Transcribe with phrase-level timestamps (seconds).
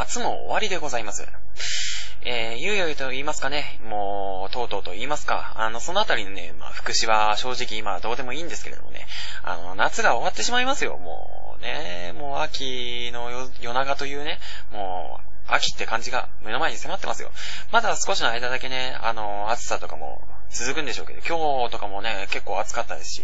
[0.00, 1.28] 夏も終わりでございます。
[2.22, 9.06] えー、ゆうよいと言いますかね、もう、とうとうと言いますか、あの、そのあたりのね、まあ、福祉は正直今はどうでもいいんですけれどもね、
[9.42, 14.38] あの、夏が終わってしまいますよ、もうね、もう秋の夜長というね、
[14.72, 17.30] もう、秋って感じが目の前に迫ってますよ。
[17.70, 23.22] まだ少しの間だけね、あの、暑さとかも続くんでしょうけど、今日とかもね、結構暑かったですし、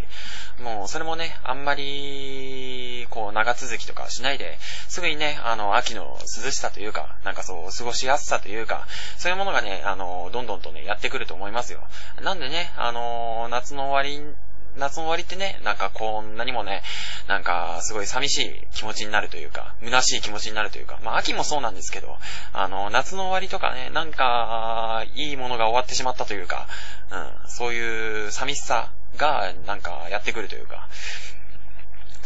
[0.63, 4.59] もうそれもね、あんまり、こう、長続きとかしないで、
[4.89, 8.87] すぐにね、あの、秋の涼しさというか、なんかそう、過ごしやすさというか、
[9.19, 11.81] そういうものがね、あの、どんどんとね、やってくると思いますよ。
[12.23, 14.35] なんでね、あの、夏の終わり
[14.79, 16.83] 夏の終わりってね、なんかこんなにもね、
[17.29, 22.17] なんかすごい寂しい気持ちになるというか、虚しい気持ちになるというか、まあ秋もそうなんですけど、
[22.53, 26.69] あの、夏の終わりとかね、なんか、いいものが終わってしまったというか、
[27.11, 30.89] うん、そういう寂しさがなんかやってくるというか、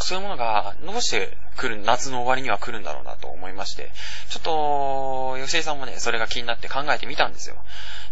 [0.02, 3.90] そういうものが、どうして来る、夏の終わりには来るんだろうなと思いまして、
[4.30, 7.56] ちょっと、吉井さんもね、それが気になって考えてみたんですよ。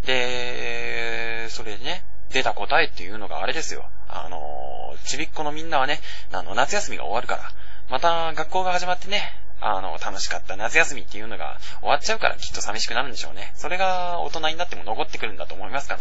[0.05, 3.89] で、それでね、出た答えっていうのがあれですよ。
[4.09, 6.01] あのちびっこのみんなはね、
[6.33, 7.51] あの、夏休みが終わるから、
[7.89, 13.53] また学校が始まってね、あの、楽しかった夏休みっていうのが終わっちゃうからきっと寂しくなるんでしょうね。
[13.57, 16.01] それが大人になっても残ってくるんだと思いますから。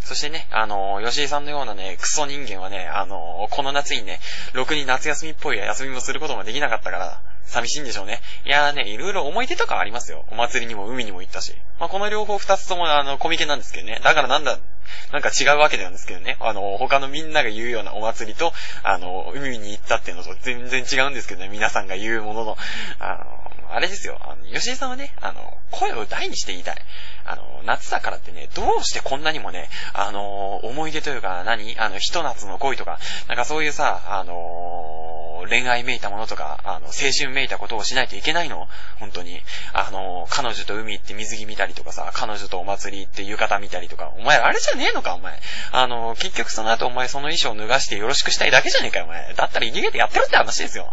[0.00, 4.20] そしてね、あの、吉井さんのようなね、クソ人間はね、あの、この夏にね、
[4.52, 8.20] ろくに夏休みっぽい休みもすることもできなかったから、寂しいんでしょうね。
[8.44, 10.24] いやーね、いろいろ思い出とかありますよ。
[10.30, 11.54] お祭りにも海にも行ったし。
[11.80, 14.00] まあ、この両方二つともあの、コミケなんですけどね。
[14.04, 14.58] だからなんだ、
[15.12, 16.36] なんか違うわけなんですけどね。
[16.40, 21.48] あの、他のみんなが言うようなお祭りと、あの、海に行ったっていうのと全然違うんですけどね。
[21.48, 22.56] 皆さんが言うものの。
[22.98, 24.18] あの、あれですよ。
[24.20, 26.76] あの、吉井さんはね、あの、声を大にして言いたい。
[27.24, 35.17] あの、夏だからってね、どうしてこんなにもね、あの、思い出というか何、あの、ひと夏の恋とか、なんかそういうさ、あの、
[35.48, 38.68] 恋愛めいたものとか、あの、青春めいたことをしないといけないの？
[39.00, 39.40] 本当に。
[39.72, 45.40] あの、彼女と海行って水着見たりとかさ、彼女とお祭り行って浴衣見たりとか、お前あれじゃねえのかお前。
[45.72, 49.34] あの、結局その後お前その衣装脱がしてよろしくしたいだけじゃねえかよお前。
[49.34, 50.92] だったら逃げてやってろって話ですよ。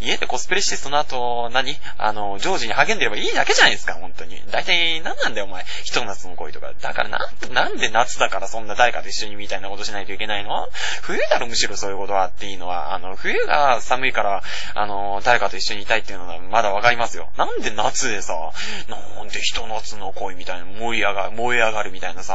[0.00, 1.76] 家でコスプレしてその後、何？
[1.98, 4.40] あの、ジョージに励んでればいいだけじゃないですか、本当に。
[4.50, 5.64] 大体、何なんだよお前。
[5.84, 6.72] ひと夏の恋とか。
[6.80, 10.68] だからなん、なんで夏だからそんな誰かと一緒にみたいなことしないといけないの？
[11.02, 14.42] 冬だろむしろそういうことはっていいのは、あの、冬が寒いから、
[14.74, 17.30] あの、誰かと一緒にいたいっていうのはまだわかりますよ。
[17.36, 18.34] なんで夏でさ、
[18.88, 22.34] なんでひと夏の恋みたいな、燃え上がる、燃え上がるみたいなさ、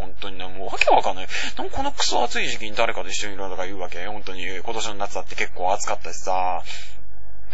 [0.00, 1.28] 本当にね、もうわけわかんない。
[1.56, 4.06] なんこのクソ暑い時期に誰かと一緒にいるのとか言うわけ？
[4.06, 6.57] 本当に、今年の夏だって結構暑かったしさ、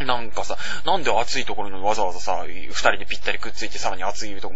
[0.00, 4.50] なんかさ、なんで暑いところにわざわざさ、二人でぴったりくっついてさらに暑いと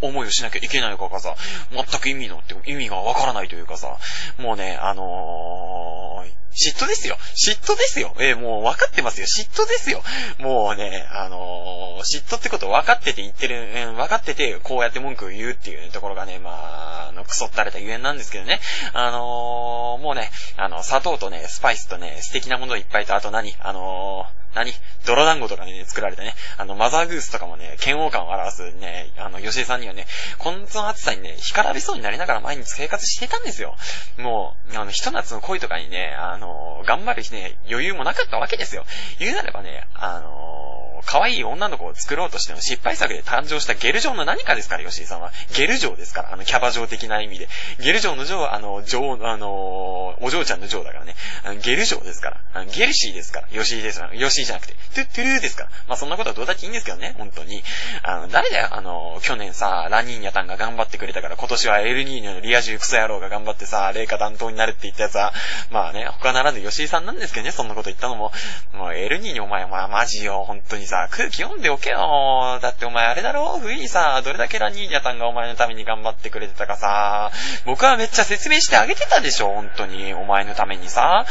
[0.00, 1.36] 思いをしなきゃいけないのかがさ、
[1.70, 3.98] 全く意味のって、意味がわからないというかさ、
[4.38, 7.16] もうね、あのー、嫉妬ですよ。
[7.36, 8.14] 嫉妬ですよ。
[8.18, 9.26] えー、もう分かってますよ。
[9.26, 10.02] 嫉妬ですよ。
[10.38, 18.60] もうね、あのー、嫉妬ってこと分かってて言ってる、えー、分かってて、こうやって文句を言うっていう、ところがね、まあ、あの、クソったれたゆえんなんですけどね。
[18.92, 24.72] あのー、もうね、あの、砂糖とね、スパイスとね、素敵なものいっぱいと、あと何あの何
[25.06, 30.06] 泥団子とかね、作られてね、あの、マザーグースとかもね、嫌悪感を表すね、あの、吉井さんにはね、
[30.38, 33.76] この暑さにね、干からびそうになりながら毎日生活してたんですよ。
[34.16, 36.47] もう、あの、ひと夏の恋とかにね、あの、
[36.84, 38.84] 頑張るね、余裕もなかったわけですよ。
[39.18, 45.32] 言うなればね、あの、可愛い女の子を作ろうとしての失敗作で誕生したゲル城の何かですから、吉井さんは。
[45.56, 47.48] ゲル城ですから、あの、キャバ城的な意味で。
[47.80, 51.14] ゲル城の城は、あの、城、あの、お嬢ちゃんの城だからね。
[51.62, 52.64] ゲル城ですから。
[52.64, 53.48] ゲルシーですから。
[53.48, 54.16] 吉井ですから。
[54.16, 55.70] 吉井じゃなくて、トゥットゥルーですから。
[55.88, 57.62] まあ、そんなことはどうだっていいんですけどね、本当に。
[58.02, 65.32] あの、誰だよ、あの、去年さ、ラニーニャタンが頑張ってくれたから、今年はエルニーニョのリア充クソ野郎が頑張ってさ、霊下担当になるって言ったやつは、
[65.70, 68.32] まあね、他ならぬ吉井さんなんですけどね、そんなこと言ったのも。
[68.72, 72.58] もう、エルニーニョお前、まあ、マジよ、本当にさ、空気読んでおけよ。
[72.60, 73.58] だってお前あれだろ？
[73.60, 77.30] 冬にさ、どれだけラニーニャさんがお前のために頑張ってくれてたかさ、
[77.66, 80.14] 僕はめっちゃ説明してあげてたでしょ、本当に。
[80.14, 81.26] お前のためにさ。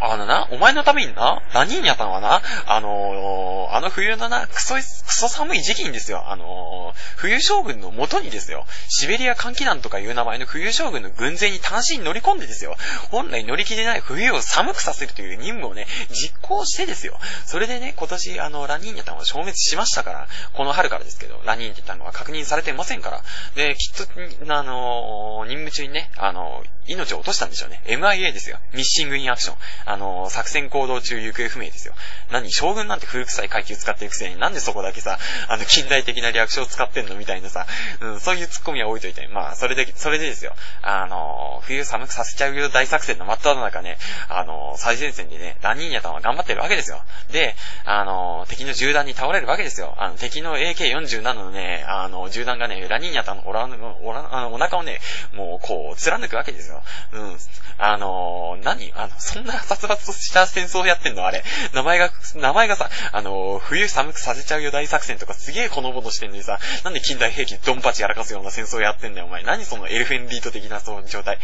[0.00, 12.76] あのな、お前のためにな、何にやったのはな、あのー、あの冬のな、クソ、クソ寒い時期にですよ、あのー、冬将軍の元にですよ、シベリア寒気団とかいう名前の冬将軍の軍勢に単身乗り込んでですよ、
[13.10, 23.22] 本来乗り切れない冬を寒くさせるという任務をね、実行してですよ、それでね、今年、あの、ラニーニャタンは消滅しましたから、この春からですけど、ラニーニャタンは確認されてませんから、
[23.54, 27.82] で、きっと、あのー、任務中にね、あのー命を落としたんでしょうね。
[27.86, 28.58] MIA ですよ。
[28.72, 29.56] ミッシングインアクション。
[29.86, 31.94] あのー、作戦行動中行方不明ですよ。
[32.30, 35.18] 何、将軍なんて古臭い階級使ってるくせに、なんでそこだけさ、
[35.48, 37.66] あの、近代的な略称使ってんのみたいなさ、
[38.00, 40.54] うん、そういうツッコミは置いといて、まあ、それで、それでですよ。
[40.82, 43.98] あのー、冬寒くさせちゃうよ大作戦の真っ只中ね、
[44.28, 47.02] あのー、最前線でね、ラニーニャタンは頑張ってるわけですよ。
[47.30, 47.54] で、
[47.84, 49.94] あの敵の銃弾に倒れるわけですよ。
[49.98, 53.68] あの、敵の AK47 のね、あの、銃弾がね、ラニーニャタンのおら、
[54.02, 55.00] おら、あの、お腹をね、
[55.32, 56.75] もう、こう、貫くわけですよ。
[57.12, 57.36] うん。
[57.78, 58.92] あのー、何？
[58.94, 61.26] あの、そんな殺伐とした戦争やってんの？
[61.26, 61.44] あれ。
[61.74, 69.42] 名前が、名前がさ、あのー、冬寒くさせちゃうよ大作戦とかすげえほのぼのしてんのにさ、なんで近代兵器ドンパチやらかすような戦争やってんだよ、お前。
[69.42, 71.38] 何そのエルフェンリート的なそう状態。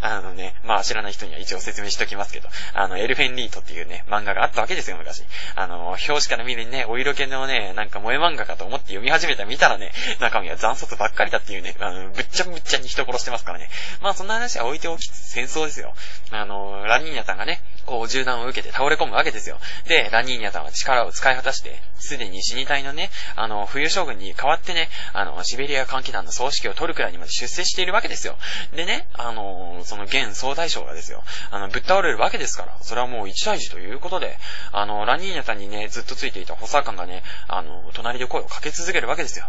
[0.00, 5.24] あのね、まあ知らない人には一応説明しときますけど、あの、エルフェンリートっていうね、漫画があったわけですよ、昔。
[5.56, 13.68] あのー、表紙から見るにね、お色気のね、なんか萌え漫画かと思って読み始めた見たらね、中身は残卒ばっかりだっていうね、あの、ぶっちゃぶっちゃに人殺してますからね。
[14.02, 15.94] まあそんな話は置いておきつつ戦争ですよ。
[16.30, 19.58] あの、ラニーニャさんがね、こう銃弾を受けて倒れ込むわけですよ。
[19.86, 28.36] で、ラニーニャさんは力を使い果たして、すでに死に体のね、あの、冬将軍に代わってね、あの、シベリア歓喜団の総指揮を取るくらいにまで出世しているわけですよ。
[28.74, 34.38] でね、あの、その現総大将がですよ、あの、ぶっ倒れるわけですから、それはもう一大事ということで、
[34.72, 39.48] あの、ラニーニャさんにね、ずっとついていた補佐官がね、あの、隣で声をかけ続けるわけですよ。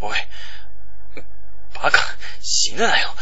[0.00, 0.16] おい、
[1.82, 1.98] バカ、
[2.40, 3.14] 死ぬなよ。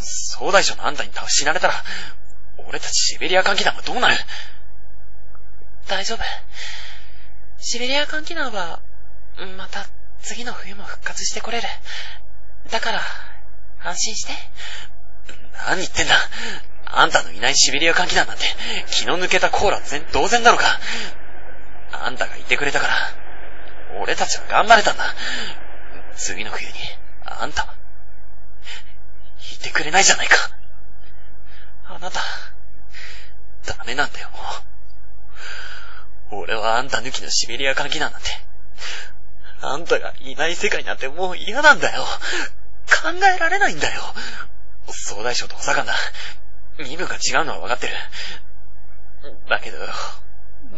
[0.00, 1.74] 総大将のあんたに死なれたら、
[2.68, 4.16] 俺たちシベリア歓喜団はどうなる？
[5.86, 6.18] 大丈夫。
[7.58, 8.80] シベリア歓喜団は、
[9.56, 9.86] また
[10.20, 11.68] 次の冬も復活してこれる。
[12.70, 13.02] だから、
[13.84, 14.32] 安心して。
[15.66, 16.14] 何言ってんだ。
[16.86, 18.42] あんたのいないシベリア歓喜団なんて、
[18.90, 20.80] 気の抜けたコーラ全同然だろうか。
[21.92, 22.94] あんたがいてくれたから、
[24.00, 25.04] 俺たちは頑張れたんだ。
[26.16, 26.74] 次の冬に、
[27.26, 27.74] あんた、
[29.54, 30.36] いてくれないじゃないか。
[31.88, 32.20] あなた、
[33.66, 34.30] ダメなんだよ、
[36.30, 36.42] もう。
[36.42, 38.28] 俺はあんた抜きのシベリア歓喜団なんて、
[39.60, 42.04] あんたがいない世界なんてもう嫌なんだよ。
[42.86, 44.02] 考えられないんだよ。
[44.88, 45.94] 総大将と補佐官だ。
[46.78, 47.94] 身分が違うのは分かってる。
[49.48, 49.78] だけど、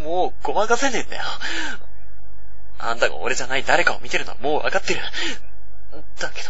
[0.02, 1.24] もうごまかせねえんだよ。
[2.78, 5.00] あんたが俺じゃない誰かを見てるのはもう分かってる。
[6.18, 6.42] だけ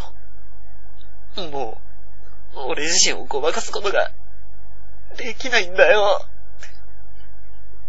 [1.42, 1.80] ど、も
[2.54, 4.10] う、俺自身をごまかすことが、
[5.16, 6.26] できないんだよ。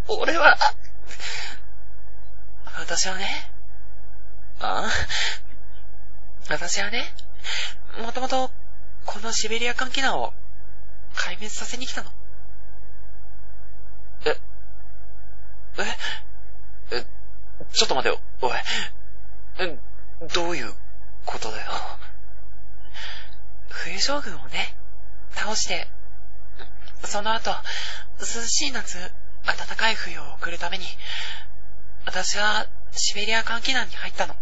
[0.08, 0.58] 俺は、
[2.78, 3.52] 私はね、
[4.60, 4.86] あ？
[4.86, 4.90] あ
[6.50, 7.14] 私はね、
[8.02, 8.50] もともと、
[9.06, 10.34] このシベリア艦機団を
[11.14, 12.10] 壊滅させに来たの。
[14.26, 14.38] え、
[16.92, 17.06] え、え、
[17.72, 18.52] ちょっと待てよ、おい。
[19.60, 19.78] え、
[20.34, 20.74] どういう
[21.30, 21.72] ことだよ。
[23.70, 24.76] 冬将軍をね、
[25.32, 25.88] 倒して、
[27.06, 27.52] その後、
[28.20, 28.98] 涼しい夏、
[29.46, 30.86] 暖かい冬を送るために、
[32.06, 34.36] 私はシベリア艦機団に入ったの。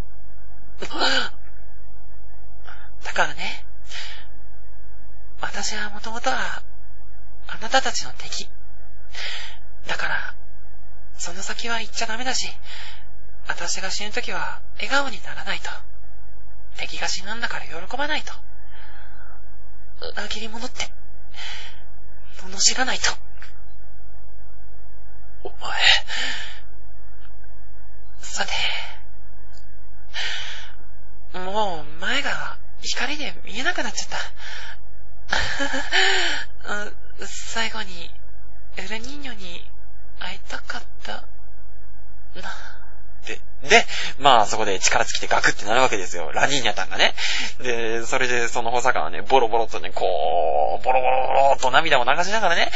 [3.03, 3.65] だからね、
[5.41, 6.63] 私はもともとは、
[7.47, 8.49] あなたたちの敵。
[9.87, 10.35] だから、
[11.17, 12.49] その先は行っちゃダメだし、
[13.47, 15.69] 私が死ぬときは笑顔にならないと。
[16.77, 18.33] 敵が死ぬんだから喜ばないと。
[20.13, 20.91] 裏切り者って、
[22.43, 23.11] 罵らないと。
[25.43, 25.57] お前。
[28.21, 28.51] さて、
[31.39, 34.17] もう前が光で見えなくなっちゃった。
[37.25, 38.11] 最後に、
[38.75, 39.67] エルニーニョに
[40.19, 41.13] 会いたかった。
[42.35, 42.76] な。
[43.27, 43.85] で、で、
[44.19, 46.31] まあそこで力尽きてガクってなるわけですよ。
[46.33, 47.13] ラニーニャタンがね。
[47.59, 52.71] で、それでその補佐官はね、ボロボロとね、こう、ボロボロボロと涙を流しながらね、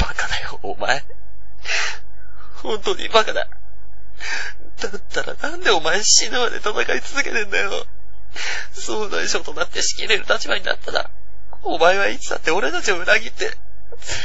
[0.00, 1.04] バカだよ、お前。
[2.62, 3.48] 本当にバカだ。
[4.80, 7.86] だったらなんでお前死ぬまで戦い続けてんだよ。
[8.72, 11.10] 総大将となって仕切れる立場になったら、
[11.62, 13.52] お前はいつだって俺たちを裏切って、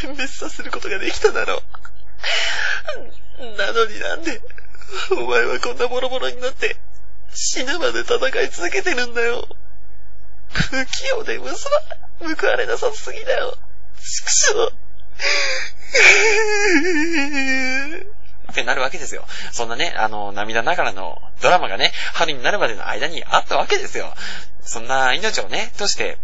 [0.01, 1.63] 全滅させることができただろう。
[3.58, 4.42] なのになんで、
[5.12, 6.77] お前はこんなボロボロになって、
[7.34, 9.48] 死ぬまで戦い続けてるんだよ。
[10.51, 11.82] 不器用で嘘は
[12.20, 13.58] 報われなさすぎだよ。
[14.00, 14.72] 畜生。
[18.51, 19.25] ってなるわけですよ。
[19.51, 24.13] そんなね、あの、涙ながらのドラマがね、春になるまでの間にあったわけですよ。
[24.62, 26.18] そんな命をね、として、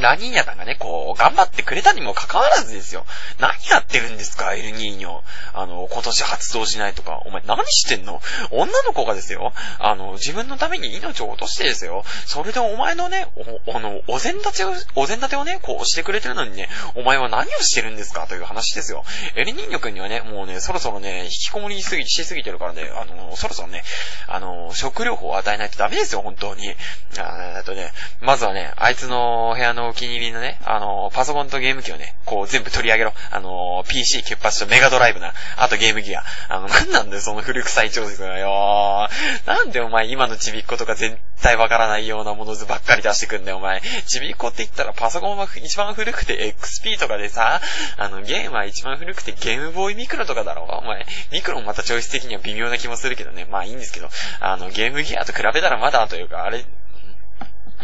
[0.00, 3.06] ラニーニャさんがね、こう、頑張ってくれたにもかかわらずですよ。
[3.38, 5.20] 何やってるんですか、エルニーニョ。
[5.54, 7.20] あの、今年発動しないとか。
[7.24, 8.20] お前何してんの？
[8.50, 9.52] 女の子がですよ。
[9.78, 12.04] あの、自分のために命を落としてですよ。
[12.26, 13.28] それでお前のね、
[13.66, 18.26] お、あの、お膳立てを、お膳立てをね、こうしてくれてるのにね、お前は何をしてるんですか？
[18.26, 19.04] という話ですよ。
[19.34, 23.82] エルニーニョ君にはね、もうね、そろそろね、引きこもりすぎ、しすぎてるからね、あの、そろそろね、
[24.28, 26.74] あの、食療法を与えないとダメですよ、本当に。
[27.18, 33.12] あとね、まずはね、あいつの部屋のお気に入りのね、あの、パソコンとゲーム機をね、こう全部取り上げろ。
[33.30, 35.32] あの、PC、キュッパチとメガドライブな。
[35.56, 36.22] あとゲームギア。
[36.48, 39.08] あの、なんなんだよ、その古臭い調節がよ。
[39.46, 43.80] なんでお前今のちびっ子とか絶対わからないようなものばっかり出してくんだよ、お前。
[44.06, 47.60] ちびっ子って言ったらパソコンは一番古くて XP とかでさ、
[47.96, 50.64] あの、ゲームは一番古くてゲームボーイミクロとかだろ。
[50.64, 53.46] お前、ミクロもまたチョイス的には微妙な気もするけどね。
[53.50, 54.08] まあいいんですけど、
[54.40, 56.64] あの、ゲームギアと比べたらまだというか、あれ、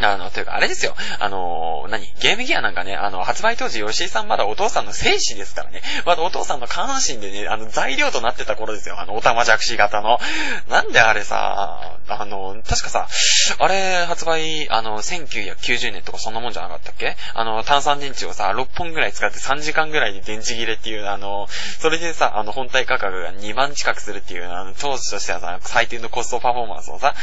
[0.00, 0.94] あの、というか、あれですよ。
[1.20, 2.06] あのー、何？
[2.20, 5.82] ゲームギアなんかね、あの、発売当時、吉井さんまだお父さんの精子ですからね。
[6.06, 8.98] まだお父さんの下半身でね、あの、材料となってた頃ですよ。
[8.98, 10.18] あの、おたまじゃくし型の。
[10.68, 13.08] なんであれさ、あの、確かさ、
[13.58, 17.16] あれ、発売、あの、1990年とかそんなもんじゃなかったっけ？
[17.34, 27.14] あの、炭酸電池をさ、6本ぐらい使って3時間ぐらいで電池切れっていう、あの、それでさ、あの、本体価格が2万近くするっていう、あの、当時としてはさ、最低のコストパフォーマンスをさ、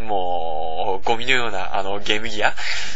[0.00, 2.52] もう、ゴミのような、あの、ゲームギア？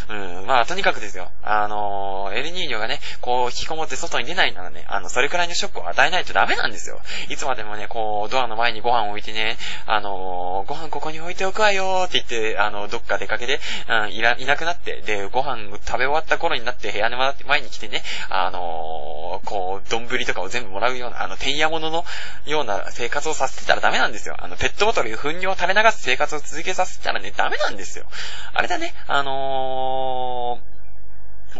[0.08, 1.30] うん、まあ、とにかくですよ。
[1.42, 7.00] あの、エルニーニョがね、こう、引きこもって外に出ないならね、あの、それくらいのショックを与えないとダメなんですよ。
[7.28, 22.04] いつまでもね、こう、ドアの前にご飯を置いてね、あの、ご飯ここに置いておくわよって言って、あの、どっか出かけて、うん、いら、いなくなって、で、ご飯食べ終わった頃になって部屋の前に来てね、あの、こう、丼とかを全部もらうような、あの、てんやものの
[22.46, 24.36] ような生活をさせてたらダメなんですよ。
[24.38, 28.07] あの、ペットボトルに糞尿を垂れ流す生活を続けさせたらね、ダメなんですよ。
[28.54, 30.67] あれだね、あのー、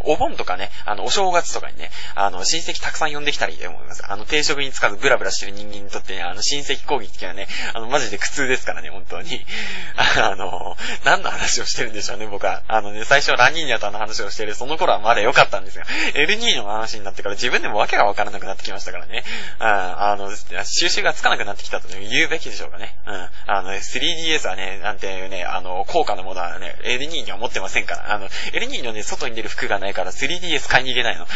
[0.05, 4.05] お盆とかね、あの、お正月とかにね、あの、親戚たくさん呼んできたらいいと思います。
[4.07, 9.45] あの、定食につかずブラブラしてる人間にとってね、あの、親戚攻撃っていうのはね、あの、マジで苦痛ですからね、本当に。
[9.97, 12.63] あの、何の話をしてるんでしょうね、僕は。
[12.69, 15.85] あのね、最初ラニーニャとの話をしてる、その頃はまだ良かったんですよ。
[16.15, 19.25] エルニーニョの話になってから自分でも訳がわからなくなってきましたからね。
[19.61, 20.31] うん、あの、
[20.65, 22.97] 収集がつかなくなってきたと、ね、言うべきでしょうかね。
[23.07, 23.29] うん。
[23.47, 28.13] あの、3DS はね、なんていうね、あの、高価なものはね、エルニーニョは持ってませんから。
[28.13, 31.27] あの、エルニーニョね、外に出る服がないから 3DS 買いに行けないの。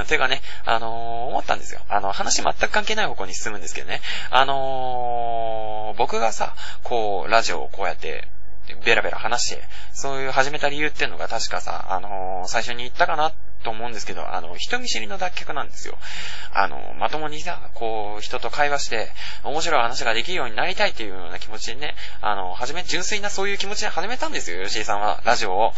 [0.00, 1.80] うん、ていうかね、あのー、思ったんですよ。
[1.88, 4.00] あの、話全く関係ない方向に進むんですけどね。
[4.30, 8.28] あのー、僕がさ、こう、ラジオをこうやって、
[8.84, 13.32] ベラベラ話して、そういう始めた理由っていうのが確かさ、あのー、最初に言ったかな
[13.62, 15.98] と思うんですけど、あの、人見知りの脱却なんですよ。
[16.52, 19.08] あの、まともにさ、こう、人と会話して、
[19.44, 25.74] 面白い話ができるようになりたいっていうような気持ちでね、あの、はじめ、純粋なそういう気持ちで始めたんですよ、吉井さんは、ラジオを。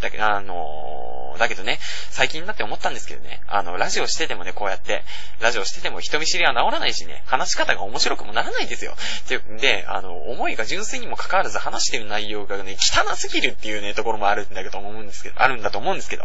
[0.00, 1.78] だけど、あのー、だけどね、
[2.10, 5.04] 最近になって思ったんですけどね、あの、ラジオしててもね、こうやって、
[5.40, 8.94] ラジオしてても人見知りは治らないしね、話し方が面白くもならないんですよ。
[9.28, 16.24] で、で、あの、思いが純粋にも関わらず話してる内容がね、汚すぎるっていうね、ところもあるんだけど思うんですけど、あるんだと思うんですけど。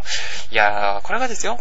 [0.51, 1.59] いやー、これがですよ、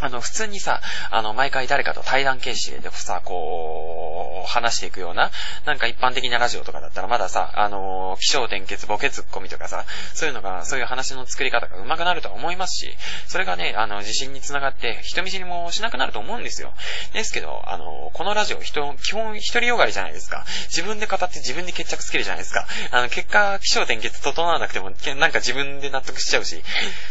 [0.00, 0.80] あの、普通にさ、
[1.10, 5.30] あの、毎回誰かと対談形式でさ、こう、話していくような、
[5.64, 9.84] なんか一般的なラジオとかだったらまださ、あの、気象転結、ボケツッコミとかさ、
[10.14, 12.96] そういうのが、そういう話の作り方が上手くなるとは思いますし、
[13.26, 16.72] それがね、あの、自信につながって人見知りもしなくなると思うんですよ。
[17.12, 20.44] ですけど、あの、このラジオ、人、基本一人よがりじゃないですか。
[20.64, 22.66] 自分で語って自分で決着つけるじゃないですか。
[22.90, 26.62] あの、結果、気象転結整わなくても、なんか自分で納得しちゃうし、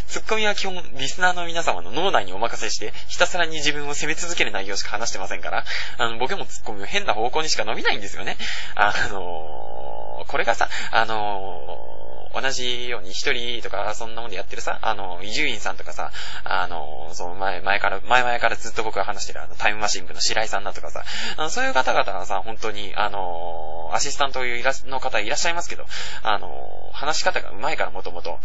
[0.08, 5.66] ツッコミは基本、リスナーの皆様の脳内にお任せして、ひたすらに自分を責め続ける内容しか話してませんから、
[5.98, 8.38] あの、ボケもツッコミも変な方向にしか伸びないんですよね。
[8.76, 11.91] あのー、これがさ、あのー
[12.34, 16.12] 同じように一人とか、そんなもんでやってるさ、あの、伊集院さんとかさ、
[16.44, 21.04] あの、そう、前、前から、前々からずっと僕が話してるあの、タイムマシン部の白井さんだとかさ、
[21.38, 25.86] あのそういう方々がさ、本当に、あの、アシスタントいういらの方いらっしゃいますけど、
[26.24, 26.50] あの、
[26.94, 28.40] 話し方が上手いからもともと、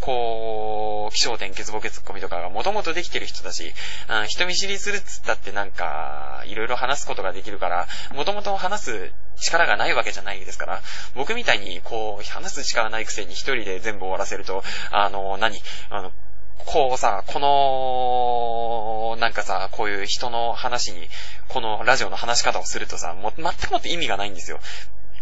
[0.00, 3.72] こう、気象点、結ボケツッコミとかがもともとできてる人だし、
[4.08, 10.82] うん、人見知りするっつったってなんか、いろいろ話すことができるから、もともと話す力がないわけじゃないですから、
[11.14, 15.60] 僕みたいに、こう、話す力ないくせに一人で全部終わらせると、あの、何？
[15.90, 16.12] あの、
[16.66, 21.08] こうさ、この、なんかさ、こういう人の話に、
[21.48, 24.60] このラジオの話し方をするとさ、もう全くもって意味がないんですよ。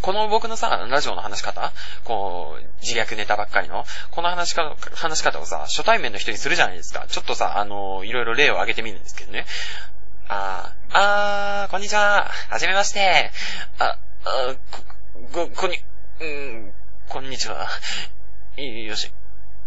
[0.02, 1.72] この僕のさ、ラジオの話し方
[2.04, 7.06] こう、自虐ネタばっかりの、この話し方、話し方をさ、初対面の人にするじゃないですか。
[7.08, 9.46] ちょっとさ、あの、いろいろ例を挙げてみるんですけどね。
[10.28, 12.30] あー、あー、こんにちは。
[12.50, 13.30] はじめまして。
[13.78, 14.82] あ、あ、こ、
[15.32, 15.76] こ、こに、
[16.20, 16.72] うん、
[17.08, 17.68] こんにちは。
[18.56, 19.10] よし。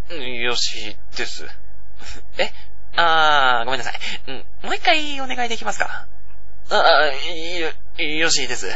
[0.09, 1.45] よしです。
[2.37, 2.51] え？
[2.95, 3.99] あー、ごめんなさい。
[4.27, 6.07] うん、もう一回お願いできますか？
[6.69, 7.71] あー、よ、
[8.19, 8.67] よしです。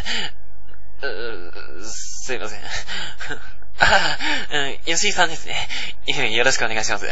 [1.01, 2.61] うすいません。
[3.81, 4.17] あ
[4.51, 5.67] あ、うん、吉井さんですね。
[6.35, 7.05] よろしくお願いします。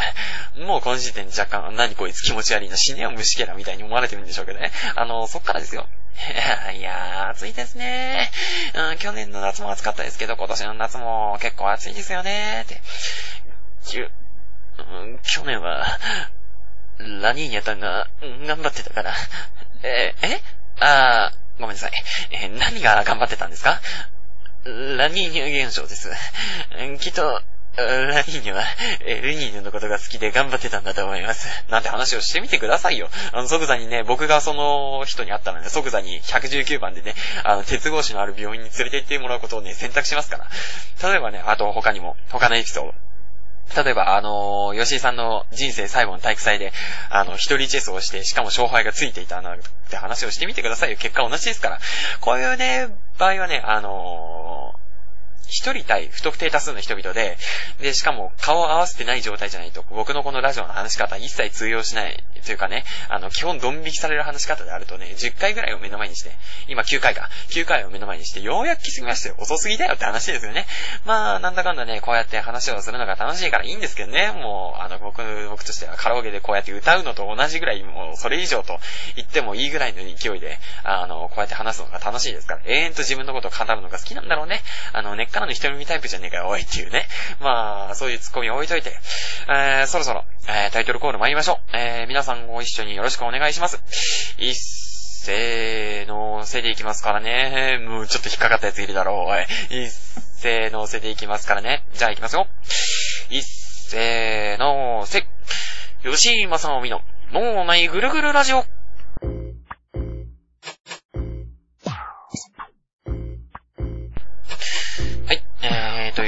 [0.57, 4.71] もうこの時点で若干、何こいつ気持ち悪いな、死ねよ虫キャラみたいに思われてるんでしょうけどね。
[4.95, 5.87] あの、そっからですよ。
[6.73, 8.31] いやー、暑いですね。
[8.73, 12.81] うん、去年の夏も暑かったですけど、今年の夏も結構暑いですよねって。
[13.85, 14.11] きゅ、
[14.79, 15.85] うん、去年は、
[16.99, 18.07] ラニーニャさんが、
[18.45, 19.13] 頑張ってたから。
[19.83, 20.41] ええ？
[20.79, 21.91] あー、ごめんなさい。
[22.31, 23.79] え何が頑張ってたんですか？
[24.97, 26.09] ラニーニュ現象です。
[26.99, 27.41] きっと、
[27.77, 28.63] ラニーニュは、
[29.05, 31.47] えルニーニュのことが好きで頑張ってたんだと思います。
[31.69, 33.09] なんて話をしてみてくださいよ。
[33.31, 41.09] あの、即座にね、僕がその人に会ったので、即座に119番でね、あの、鉄格子のある病院に連れて行ってもらうことをね、選択しますから。
[41.09, 43.06] 例えばね、あと他にも、他のエピソード。
[43.75, 46.71] 例えば、あのー、吉井さんの人生最後の体育祭で、
[47.09, 49.59] あの、一人チェスをして、しかも勝敗がついていたなん
[49.89, 50.97] て話をしてみてくださいよ。
[50.97, 51.79] 結果同じですから。
[52.21, 54.73] こういうね、場合はね、あの
[55.47, 57.37] 一人対不特定多数の人々で、
[57.79, 66.31] で、しかも顔を合わせてない状態じゃないと、僕のこのラジオの話し方一切通用しないというかね、あの、基本ドン引きされる話し方であるとね、10回ぐらいを目の前にして、
[66.67, 69.35] 今9回か、9回を目の前にして、ようやく気づきましたよ。
[69.39, 70.65] 遅すぎだよって話ですよね。
[71.05, 78.79] まあ、なんだかんだね、こうやって話をするのが楽しいからいいんですけどね、もう、あの、僕、僕としてはカラオケでこうやって歌うのと同じぐらい、もう、それ以上と
[79.15, 84.61] 言ってもいいぐらいの勢いで、あの、こうやって話すのが楽しいですから、永遠と自分のことを語るのが好きなんだろうね。
[84.93, 87.07] あの、根っからの人見タイプじゃねえかよ、おいっていうね。
[87.39, 88.91] まあ、そういうツッコミを置いといて、
[89.47, 91.77] えー、そろそろ、えー、タイトルコール参りましょう。
[91.77, 93.79] えー、皆さんご一緒によろしくお願いします。
[94.39, 97.77] いっせーのせでいきますからね。
[97.77, 99.41] もうちょっと引っかかったやついるだろう、おい。
[99.79, 101.83] いっせーのせでいきますからね。
[101.93, 102.47] じゃあいきますよ。
[103.29, 105.27] いっせーのせ。
[106.03, 107.01] 吉井正臣の、
[107.31, 108.65] もうないぐるぐるラジオ。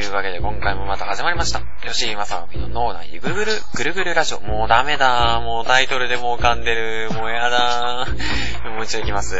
[0.10, 1.62] というわけで今回もまた始まりました。
[1.88, 4.42] 吉井正臣の脳内ぐるぐる、ぐるぐるラジオ。
[4.42, 5.40] もうダメだ。
[5.40, 7.12] もうタイトルでもう噛んでる。
[7.14, 8.08] もうやだ。
[8.76, 9.36] もう一度いきます。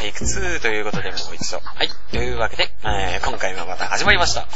[0.00, 1.60] テイク2ということでもう一度。
[1.62, 1.90] はい。
[2.10, 4.46] というわけで、えー、今回もまた始まりました。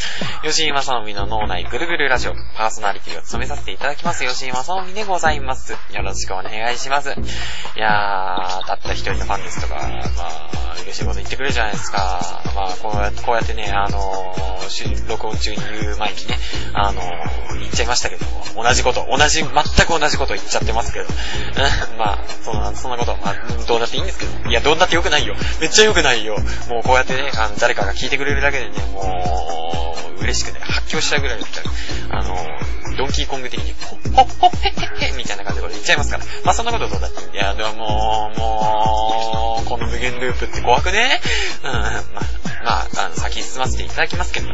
[0.42, 2.32] 吉井正臣の脳内ぐるぐるラジオ。
[2.56, 4.24] パーソナリティを務めさせていただきます。
[4.24, 5.72] 吉井正臣でございます。
[5.72, 7.10] よろしくお願いします。
[7.10, 12.40] いやー、たった一人のファンですとか、まあ、嬉しいこと言ってくれるじゃないですか。
[12.56, 16.38] まあ、こうやって、こうやってね、あのー、録音中に言う前にね、
[16.72, 18.24] あのー、言っちゃいましたけど、
[18.56, 21.06] 同じこと、同じ、全く同じこと言っちゃってますけど、
[21.98, 23.34] まあ、そんな、そんなこと、まあ、
[23.66, 25.34] どうだっていいんですけど、いや、どうだってよくないよ。
[25.60, 26.38] めっちゃよくないよ。
[26.68, 36.24] もうこうやってね、あの、誰かが聞いてくれるだけでね、もう、嬉しくね、発狂しちゃうぐらいだったらあのー、ドンキーコング的に、ほっほっほっへっへっへみたいな感じで言っちゃいますから。
[36.44, 37.36] まあ、そんなことどうだって。
[37.36, 41.20] いや、でももう、もう、この無限ループって怖くね
[41.64, 41.92] うん、まあ、
[42.64, 44.48] まあ、あの、先進ませていただきますけど、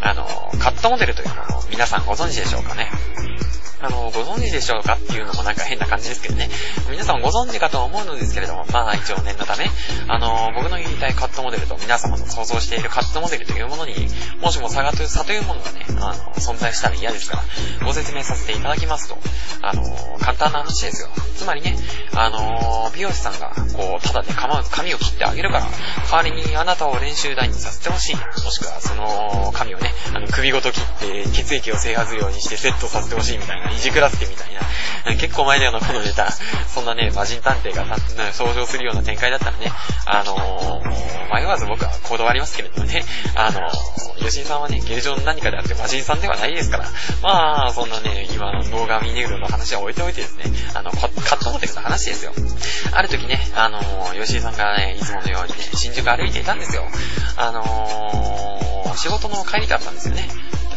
[0.00, 0.27] あの、
[0.58, 2.90] カットモデルというのを皆さんご存知でしょうかね。
[3.80, 6.48] あの、ご存知でしょうかっていうのもなんか変な感じですけどね。
[6.90, 9.70] 皆さんご存知かと思うのですけれども、まあ一応念のため、
[10.08, 13.94] あの、僕の言いたいカットモデルと皆様の想像しているカットモデルというものに、
[14.40, 19.18] もしも差がという、差というものがね、あの、存在したら嫌ですから、ご説明させていただきますと、
[19.62, 19.82] あの、
[20.20, 21.08] 簡単な話ですよ。
[21.36, 21.76] つまりね、
[22.14, 24.32] あの、美容師さんが、こう、ただで
[24.70, 25.66] 髪を切ってあげるから、
[26.10, 28.16] 代わりにあなたを練習台にさせてほしい。
[28.16, 33.57] もしくは、その、髪をね、あの、首ごと切って血液を制覇するようにしてセットさせてほしいみたいな。
[33.74, 34.60] いじくらすけみたいな。
[35.16, 36.30] 結構前だよな、このネタ。
[36.32, 37.84] そんなね、魔人探偵が
[38.36, 39.70] 登場するような展開だったらね、
[40.06, 46.86] あのー、迷わず僕は断りますけれどもね、あのー、吉井さんはね、芸場の何かであって魔人さんではないですから、
[47.22, 50.44] まあ、そんなね、今の動画ミネグロの話は置いておいてですね、
[50.74, 52.32] あの、カットモデルの話ですよ。
[52.92, 56.84] ある時ね、あのー、吉井さんがね、いつものようにね、新宿歩いていたんですよ。
[57.36, 60.28] あのー、仕事の帰りだったんですよね。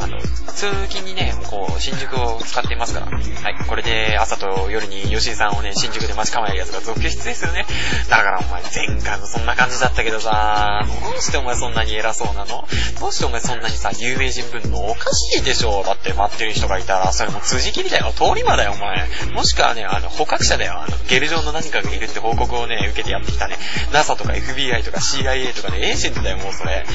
[0.02, 0.20] あの、
[0.54, 3.06] 通勤にね、こう、新宿を使っていますから。
[3.08, 3.56] はい。
[3.68, 7.66] これで朝と夜に吉井さんをね、新宿で待ち構えるやつが続出ですよね。
[8.10, 12.66] だからお前前回もそんな感じだったけどさ、どうしてお前そんなに偉そうなの？
[13.00, 18.12] どうしてお前そんなにさ、有名人ぶんのおかしいでしょだって待ってる人がいたら、それも辻切りだよ。
[18.14, 19.08] 通り魔だよ、お前。
[19.34, 20.82] もしくはね、あの、捕獲者だよ。
[20.82, 23.58] あの、ゲル状の何かがいるって報告をね、受けてやってきたね。
[23.94, 26.86] NASA とか FBI とか CIA とかね、エージェントだよ、もうそれ。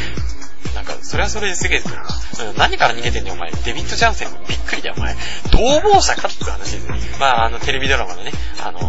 [0.74, 3.50] なんか、それはそれですげえ、うん、何から逃げてんねん、お前。
[3.50, 5.14] デビッド・ジャンセン、びっくりだよ、お前。
[5.50, 6.98] 逃亡者かって話ですね。
[7.18, 8.81] まあ、あの、テレビドラマのね、あの、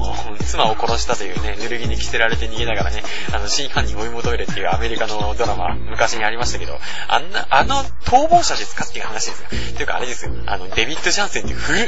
[0.46, 9.50] 妻を殺したというね、濡れ着に着せられて逃げながらね、あの、真犯人追い求めるっていうアメリカのドラマ、昔にありましたけど、あんな、あの、逃亡者ですかっていう話ですよ。
[9.50, 10.32] ていうか、あれですよ。
[10.48, 11.86] あの、デビッド・ジャンセンって古め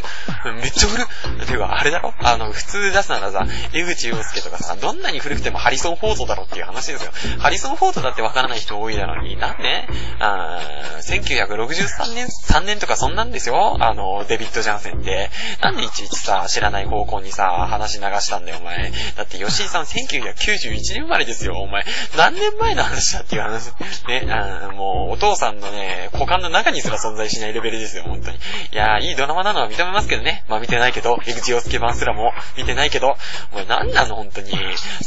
[0.67, 1.05] っちゃ古っ
[1.43, 2.13] っていうか、あれだろ？
[2.19, 7.11] あの、普通出すならさ、江口洋介とかさ、どんなに古くてもハリソン・フォードだろっていう話ですよ。
[7.39, 9.78] ハリソン・フォードだってわからない人多いだろうに、なんで
[10.19, 10.59] あ
[11.01, 15.29] 1963年、3年とかそんなんですよあの、デビッド・ジャンセンって。
[15.61, 18.91] なんでいちいちさ、知らない方向にさ、話流したんだよ、お前。
[19.15, 21.83] だって吉井さん1991年生まれですよ、お前。
[22.17, 23.71] 何年前の話だっていう話。
[24.07, 28.37] ね、あもう、お父さんのね、股間の中にすら存在しないレベルですよ、本当に。
[28.37, 28.39] い
[28.71, 30.43] やー、いいドラマなのは認めますけどね。
[30.47, 33.15] まあ見てないけど、江口洋介版すらも見てないけど、
[33.51, 34.51] お前何なの、本当に。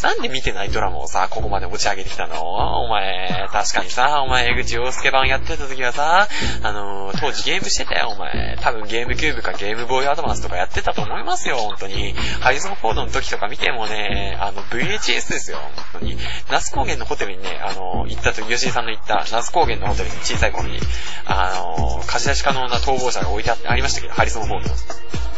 [0.03, 6.29] なんで見てないドラマをさ、ここまで持ち上げてきたのお前、確かにさ、お前、江口洋介版やってた時はさ、
[6.63, 8.57] あのー、当時ゲームしてたよ、お前。
[8.61, 12.15] 多分ゲームキューブかゲームボーイアドバンスとかやってたと思いますよ、本当に。
[12.41, 15.59] ハイゾンフォードの時とか見てもね、あの、VHS ですよ、
[15.93, 16.19] 本当に。
[16.51, 20.79] 那須高原のホテルにね、あの、行ったと、吉井さんの言った那須高原のホテルに小さい頃に、
[21.25, 25.32] あの、貸し出し可能な逃亡者が置いてありましたけど、ハリソンフォード。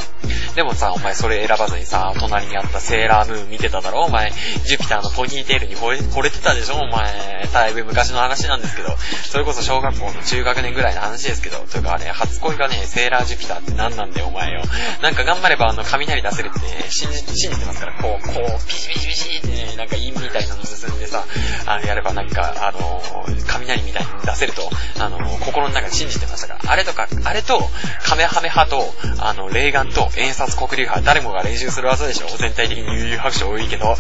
[0.55, 4.05] でもさ、お前それ選ばずにさ、隣にあったセーラームーン見てただろ？
[4.05, 4.31] お前、
[4.64, 6.77] ジュピターのポニーテールに惚れてたでしょ？
[6.77, 14.62] お前、だいぶ昔の話なんですけど、それこそ小学校の中学年ぐらいの話ですけど、というかね、初恋がね、セーラージュピターって何なんだよお前よ。
[15.03, 21.25] なんか頑張ればあの、雷出せるってね、信じ、信じてますから、こう、こう、ピシピシピシってね、なんか陰みたいなの進んでさ、
[21.67, 23.03] あの、やればなんか、あの、
[23.49, 27.61] 雷みたいに出せると、あの、心の中で信じてましたから、あれとか、あれと、
[28.07, 32.26] カメハメ派と、あの、霊眼と、演殺黒竜派、誰もが練習する技でしょ。
[32.37, 33.96] 全体的に悠々白書多いけど、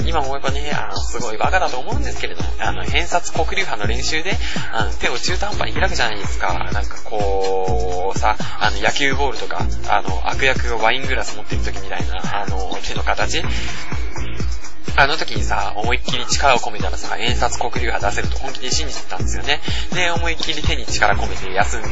[0.00, 4.36] うん、今思えばね、あの、すごいバカだと思うんですけれども、あの、偏差黒竜派の練習で、
[4.72, 6.70] あの、手を中途半端に開くじゃないですか。
[6.72, 13.42] なんかこう、さ、あの、野球ボールとか、あの、悪役がワイングラス持ってる時みたいな、あの、手の形。
[14.96, 19.60] あの時にさ、思いっきり力を込めたらさ、演札黒竜派出せると本気で信じてたんですよね。
[19.92, 21.82] で、思いっきり手に力込めて休ん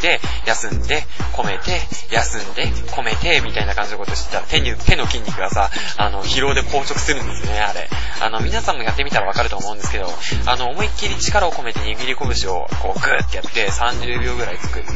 [0.00, 7.88] で、休んで、込めて、休んで、込めて、みたいな感じのことしてたら、手に、手の筋肉がさ、あの、疲労で硬直するんですね、あれ。
[8.20, 10.08] あの、皆さんもやってみたらわかると思うんですけど、
[10.46, 14.92] あの、思いっきり力を込めて握り拳を、こう、グーってやって、30秒ぐらい作って、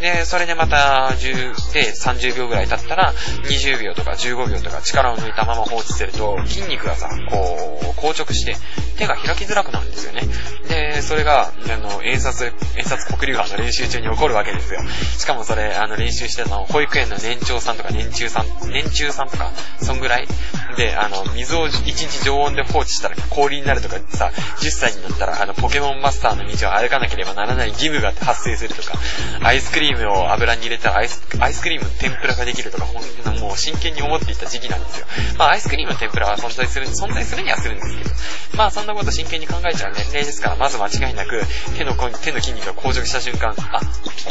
[0.00, 3.14] で、それでまた、10で30秒ぐらい経ったら、
[3.44, 8.56] 20秒とか15秒とか力を抜いたまま放置すると、筋肉がさ、こう、硬直して、
[8.96, 10.22] 手が開きづらくなるんですよね。
[10.68, 14.80] で、それが、あの、演札、演札黒竜派の練習中に起こるわけですよ。
[15.18, 20.28] しかもそれ、あの、練習してたの、保育園の年長さんとか年中さん、年中さんとか、そんぐらい。
[20.76, 28.98] で、あの、水を1日常温で放置したら氷になるとかさ、10歳になったら、あの、ポケモンマスターの道を歩かなければならない義務が発生するとか、
[29.42, 33.02] アイスクリームを油に入れたらアイス、アイスクリームの天ぷらができるとか、ほん
[33.46, 35.06] もう真剣に思っていた時期なんですよ。
[35.38, 38.10] まあ、アイスクリームの天ぷらは存在する、存在するにはするんですけど、
[38.56, 41.42] まあ、そんなこと真剣に考えちゃう年齢ですから、まず間違いなく、
[41.76, 43.80] 手の、手の筋肉が硬直した瞬間、あ、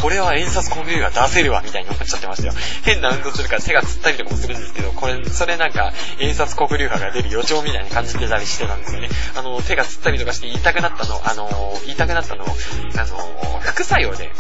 [0.02, 2.54] これは演札コンビューが出せるわ、みたいに思っちゃってましたよ。
[2.84, 9.10] 変な運動するから手がつったりとかもするんですけど、これ、それなんか、演札黒竜派が出る予兆みたいに感じてたりしてたんですよね。
[9.36, 14.32] あの、手がつったりとかして痛くなったの、あの、痛くなったの、あの、副作用で、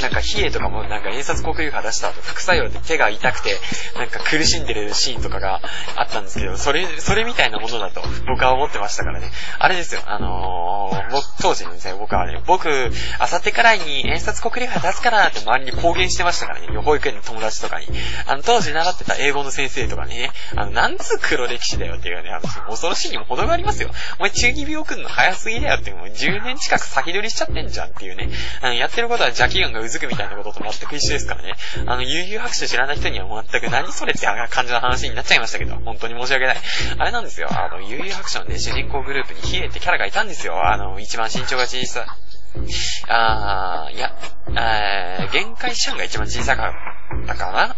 [0.00, 3.58] なんか、冷えとかも、なんか、演札黒竜派出した後、副作用で手が痛くて、
[3.96, 5.60] なんか苦しんでるシーンとかが
[5.96, 9.30] あったんですけど、それ、それみたいなものだと僕は思ってましたからね。
[9.58, 12.68] あれですよ、あのー、僕、当時のですね、僕はね、僕、
[13.18, 17.86] あさってくらいに演札黒竜派出すからって周りに公言してましたからね、保育園の友達とかに。
[18.26, 23.90] あの、当時習ってた英語の先生とかね、あの、なんつう黒歴史だよっていうね、あの、恐ろしいにも程がありますよ。
[24.18, 28.30] お前中二病くんの早すぎだよって、もう10年近く先取りしちゃってんじゃんっていうね。
[28.60, 31.54] あの、やってることは邪気眼がうずくみたいなことと全く一緒ですからね。
[31.86, 36.56] あの、悠々白書知らない人には全く何それって感じの話になっちゃいましたけど、本当に申し訳ない。
[36.98, 40.66] あれなんですよ、あの、悠々白書のね、主人公グループにヒエってキャラがいたんですよ。
[40.66, 42.06] あの、一番身長が小さい。
[43.08, 44.14] あー、いや、
[44.50, 47.76] えー、限界師範が一番小さかったかな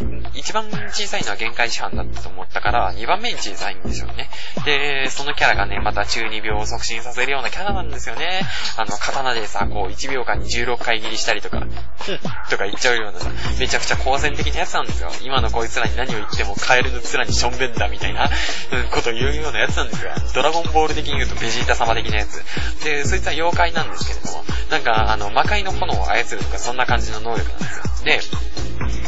[0.00, 0.22] うん。
[0.34, 4.28] 一番小さいのは限界師範だったと思ったから、二番目に小さいんですよね。
[4.64, 8.42] で、そのキャラがね、また中二病を促進させるようなキャラなんですよね。
[8.76, 12.18] あの、刀でさ、こう、1秒間に16回切りしたりとか、ふん
[12.50, 15.10] とか言っちゃうようなさ、めちゃくちゃ好戦的なやつなんですよ。
[15.22, 18.30] 今のこいつらに何を言ってもカエルの面にしょんべんだみたいな、うん、
[18.90, 20.12] ことを言うようなやつなんですよ。
[20.34, 22.42] ドラゴンボール的に言うとベジータ様的なやつ。
[22.84, 28.04] で、そいつは妖怪なんですけどれども、なんか、あの、魔界の炎を操るとかそんな感じの能力なんですよ。
[28.04, 28.20] で、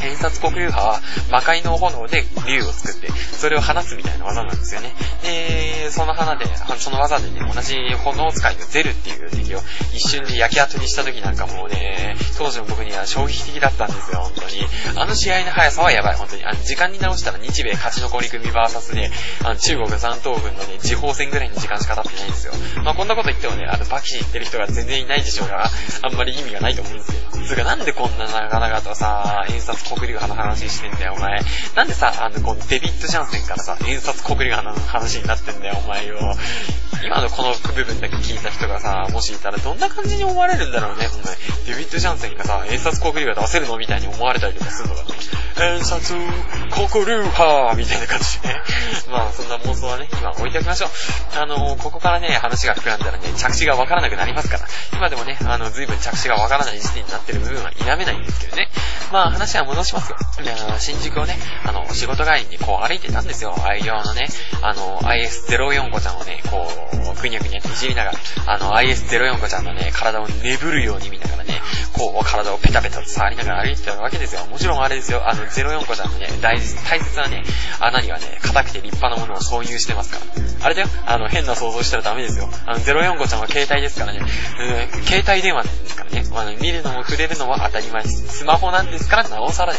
[0.05, 4.93] 偏殺黒竜派は魔界の炎で竜を作って、それを放つみたいな技なんですよね。
[5.23, 6.45] で、その花で、
[6.79, 9.61] その技でね、同じ炎使いのゼルっていう敵を
[9.95, 14.67] 一瞬で焼き跡にした時なんかもうね、当時の僕には衝撃的だったんですよ、本当に。
[14.97, 16.45] あの試合の速さはやばい、本当に。
[16.45, 19.11] あの、時間に直したら日米勝ち残り組 VS で、
[19.43, 22.53] あの、中国残党軍のね、時報戦ぐらいの時間しか経ってないんですよ。
[22.83, 25.71] まあ、こんなこと言ってもね、あの、バキシ言ってる人が全然いないでしょうが、
[26.03, 27.25] あんまり意味がないと思うんですよ。
[27.45, 31.41] つうか、なんでこんな長々とさ、演殺国流派の話してんだよ、お前。
[31.75, 36.19] なんでさ、あの、このデビッド・ジャンセンからさ、演殺国流派の話になってんだよ、お前よ。
[37.05, 41.37] 今のこの部分だけ聞いた人がさ、もしいたらどんな感じに思われるんだろうね、お前。
[41.67, 45.09] デビッド・ジャンセンがさ、演殺国流派出せるのみたいに思われたりとかするのかね。
[45.61, 46.15] 演殺
[46.71, 48.63] 国流派みたいな感じでね。
[49.11, 50.91] まあ、そんな妄想はね、今置いておきましょう。
[51.41, 54.67] あの、ここからね、話が膨らんだらね、着地がわからなくなりますから。
[54.93, 58.69] 今でもね、あの、随分着地がわからない時点になってる部分は否めないんですけどね。
[59.13, 60.17] まあ、話は戻しますよ。
[60.79, 63.55] 新宿をね、あの、仕事帰りにこう歩いてたんですよ。
[63.65, 64.29] 愛用のね、
[64.63, 66.69] あの、IS04 子ちゃんをね、こ
[67.17, 71.61] う、くにゃくにゃっていじりながら、あの、IS04 子ちゃんのね、体を眠るように見ながらね、
[71.93, 74.47] こう、体をペタペタと触りながら歩いてたわけですよ。
[74.47, 77.45] もちろんあれですよ、あの、04子ちゃんのね、大大切なね、
[77.81, 80.25] 穴にはね、硬くて立派なものを挿入してますから。
[80.65, 82.49] あれだよ、あの、変な想像したらダメですよ。
[82.67, 88.39] あの、04子ちゃんは携帯ですからね、うん、携帯電話ですからね、あ、見るのも触れるのは当たり前です。
[88.39, 89.79] スマホなんですからなおさらで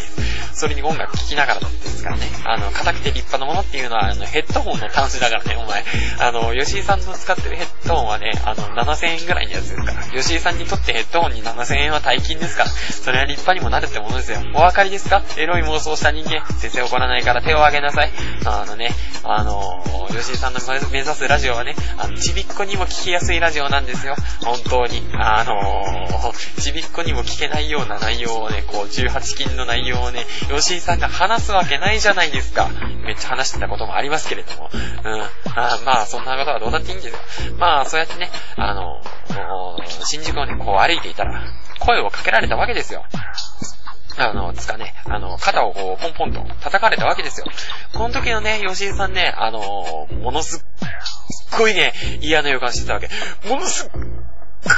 [0.54, 0.60] す。
[0.60, 5.84] それに音楽聴きながらですからね、あの、硬くて立派なものっていうのは、あの、ヘッドホンの端子だからね、お前。
[6.20, 10.04] あの、吉井さんの使ってるヘッドホンはね、あの、7000円ぐらいのやつですから。
[10.04, 12.70] 吉井さんにとってヘッドホンに7000円は大金ですから。
[12.70, 14.40] それは立派にもなるってものですよ。
[14.54, 15.24] お分かりですか？
[15.38, 18.12] エロい妄想した人間、先生怒らないから手を挙げなさい。
[18.46, 18.92] あのね、
[19.24, 20.60] あの、吉井さんの
[20.92, 24.16] 目指すラジオはね、あの、ちびっこにも聞きやすいラジオなんですよ。
[24.44, 25.04] 本当に。
[25.18, 25.84] あの
[26.60, 32.70] ちびっこにも聞けないような内容をね、こう、18金の内容をね、吉井さんが話すわけないじゃないですか。
[33.04, 34.70] めっちゃ話してたこともありますけれども。
[34.72, 35.22] うん。
[35.56, 37.20] あまあ、そんなことはどうだっていいんですよ。
[37.58, 39.02] まあ、そうやってね、あの、
[40.04, 41.44] 新宿をね、こう歩いていたら、
[41.80, 43.06] 声をかけられたわけですよ。
[44.18, 47.48] あの、つかね、あの、肩をこう、ポンポンと叩かれたわけですよ。
[47.94, 53.10] この時のね、吉井さんね、あの、ものすっごいね、嫌な予感してたわけ。
[53.50, 53.90] ものすっ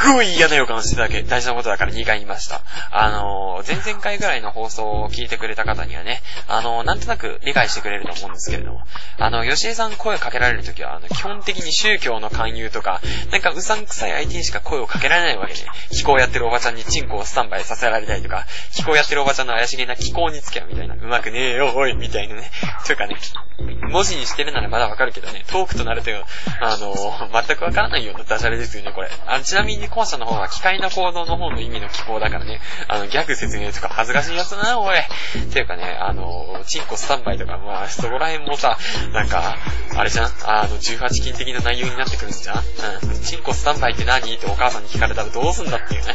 [0.07, 2.61] ごい嫌な予感してただけ、大事なことだから2回言いました。
[2.91, 8.81] あのー、前々回ぐらいの放送を聞いてくれた方にはね、あのー、なんとなく理解してくれると思うんですけれども、
[9.17, 15.59] あの、吉江さん声をかけられるときは、あの、基本的に宗教の勧誘とか、なんかうさんくさい相手にしか声をかけられないわけで、
[15.91, 22.49] 気候やってるおばちゃんにチンコをスタンバイさせられたりとか、気候やってるおばちゃんの怪しげな気候につけよみたいな、うまくねえよ、おい、みたいなね。
[22.85, 23.17] というかね、
[23.89, 26.11] 文字にしてるならまだわかるけどね、トークとなると、
[26.61, 29.09] あのー、全くわからないようなダジャレですよね、これ。
[29.25, 34.97] あちなみに後者の方は機械な行動の方の意味の機構だからね、あの、ギャグ説明とか恥ずかしいやつだな、おい。
[35.51, 38.77] ていうかね、あの、チンコスタンバイとか、まあ、そこら辺もさ、
[39.11, 39.57] なんか、
[39.95, 40.31] あれじゃん？
[40.45, 42.57] あの、18金的な内容になってくるんじゃん？
[42.57, 43.21] うん。
[43.23, 44.33] チンコスタンバイって何？
[44.33, 46.13] ってお母さんに聞かれたらどうすんだっていうね。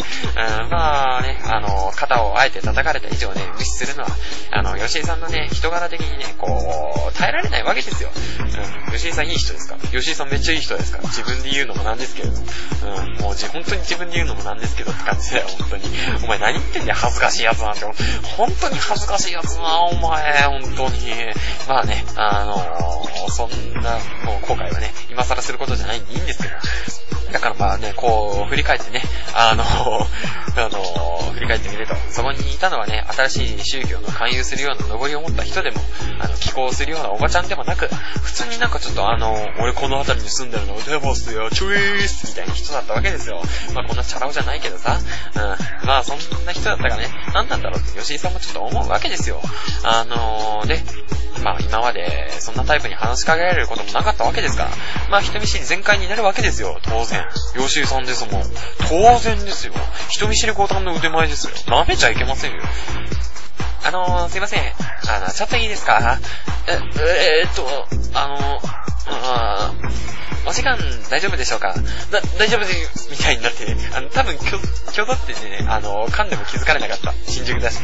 [0.62, 4.10] うん、まあね、あの、肩をあえて叩かれた以上ね、無視するのは、
[4.52, 8.10] あの、吉井さんのね、人柄的にね、こう、耐えられないわけですよ。
[8.88, 8.92] うん。
[8.92, 9.88] 吉井さんいい人ですから。
[9.88, 10.98] 吉井さんめっちゃいい人ですか。
[11.02, 12.46] 自分で言うのもなんですけれども。
[13.00, 13.14] うん。
[13.16, 15.84] もう、本当当に自分で言うののもなんですけどって感じだよ、本当に。
[16.24, 17.80] お前何言ってんだよ、恥ずかしいやつなんて。
[18.36, 21.00] 本当に恥ずかしいやつな、お前、本当に。
[21.68, 23.92] まあね、あのー、そんな、
[24.24, 27.21] もう後悔はね、今更することじゃないんでいいんですけど。
[27.32, 29.02] だからまあね、こう、振り返ってね、
[29.34, 29.64] あの、
[30.56, 35.80] あの、振り返ってみると、そこにいたのはね、新しい宗教の勧誘するような登りを持った人でも、
[36.20, 37.88] あの、寄稿するようなおばちゃんでもなく、
[38.22, 43.42] 普通になんかちょっとあの、俺この辺りに住んでるの、デボスよ、チュイースみたいな人だったわけですよ。
[43.74, 44.98] まあこんなチャラ男じゃないけどさ、
[45.34, 45.86] うん。
[45.86, 49.40] まあそんな人だったからね、何なんだろうって吉井さんもちょっと思うわけですよ。
[49.84, 50.82] あのー、で、
[51.42, 54.70] まあ今までそんなタイプに話しかけられることもなかったわけですから、
[55.10, 57.24] まあ人見知り全開になるわけですよ、当然。
[57.56, 58.42] 吉井さんですもん。
[58.88, 59.74] 当然ですよ。
[60.08, 61.52] 人見知り五段の腕前ですよ。
[61.66, 62.62] 舐めちゃいけませんよ。
[63.84, 64.62] あのー、すいません。
[64.62, 66.18] あの、ちょっといいですか？
[66.68, 67.66] え、えー、っと、
[68.14, 68.60] あの
[69.10, 69.74] あ
[70.46, 70.76] お時間
[71.10, 71.74] 大丈夫でしょうか？
[72.10, 72.72] だ、大丈夫で、
[73.10, 74.58] みたいになってね、あの、多分、きょ、
[74.92, 77.12] きょどってね、あの、噛んでも気づかれなかった。
[77.26, 77.78] 新宿だし。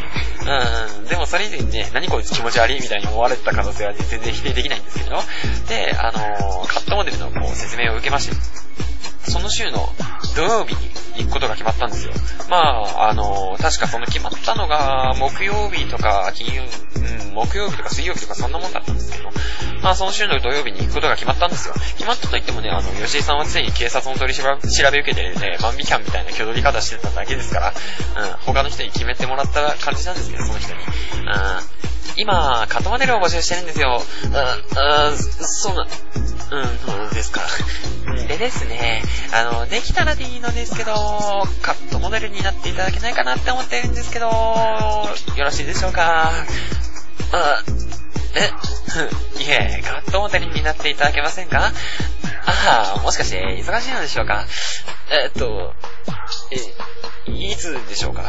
[0.99, 5.21] うん、でもそれ以前にね、何こいつ気持ち悪いみたいに思われてた可能性はね、全然否定できないんですけど、
[5.69, 8.37] で、あの、カットモデルのこう説明を受けまして、
[9.29, 9.88] その週の
[10.35, 12.12] 土曜日に行くことが決まったんですよ。
[12.49, 19.31] まあ、あの、確かその決まったのが、木曜日とか、金曜、うん、木曜日とか水曜日とかそんなもんだったんですけど、
[19.83, 21.75] まあ、その週の土曜日に行くことが決まったんですよ。
[21.75, 24.45] 決まったと言ってもね、あの、吉井さんは常に警察の取り調
[24.91, 27.75] べ受けてね、万引き犯みたいな挙取り方してただけですから、うん、
[28.47, 30.81] 他の人に決めてもらった感じなんですけど、その人に。
[30.81, 30.87] うん、
[32.16, 34.03] 今、カットマネルを募集してるんですよ。
[34.25, 34.31] うん、
[35.11, 35.88] うん、そうな、うん、
[36.79, 37.40] そうですか。
[38.27, 40.92] でですね、あの、できたらでいいのですけど、
[41.62, 46.33] カットモデルになっていただけないかなって思ってるんですけど、よろしいでしょうか。
[47.33, 47.62] あ、
[48.35, 48.51] え、
[49.42, 51.73] いえ、カットモデルになっていただけませんか？
[52.47, 54.44] ああ、もしかして忙しいのでしょうか？
[55.11, 55.75] えっと、
[57.27, 58.23] え、いつでしょうか？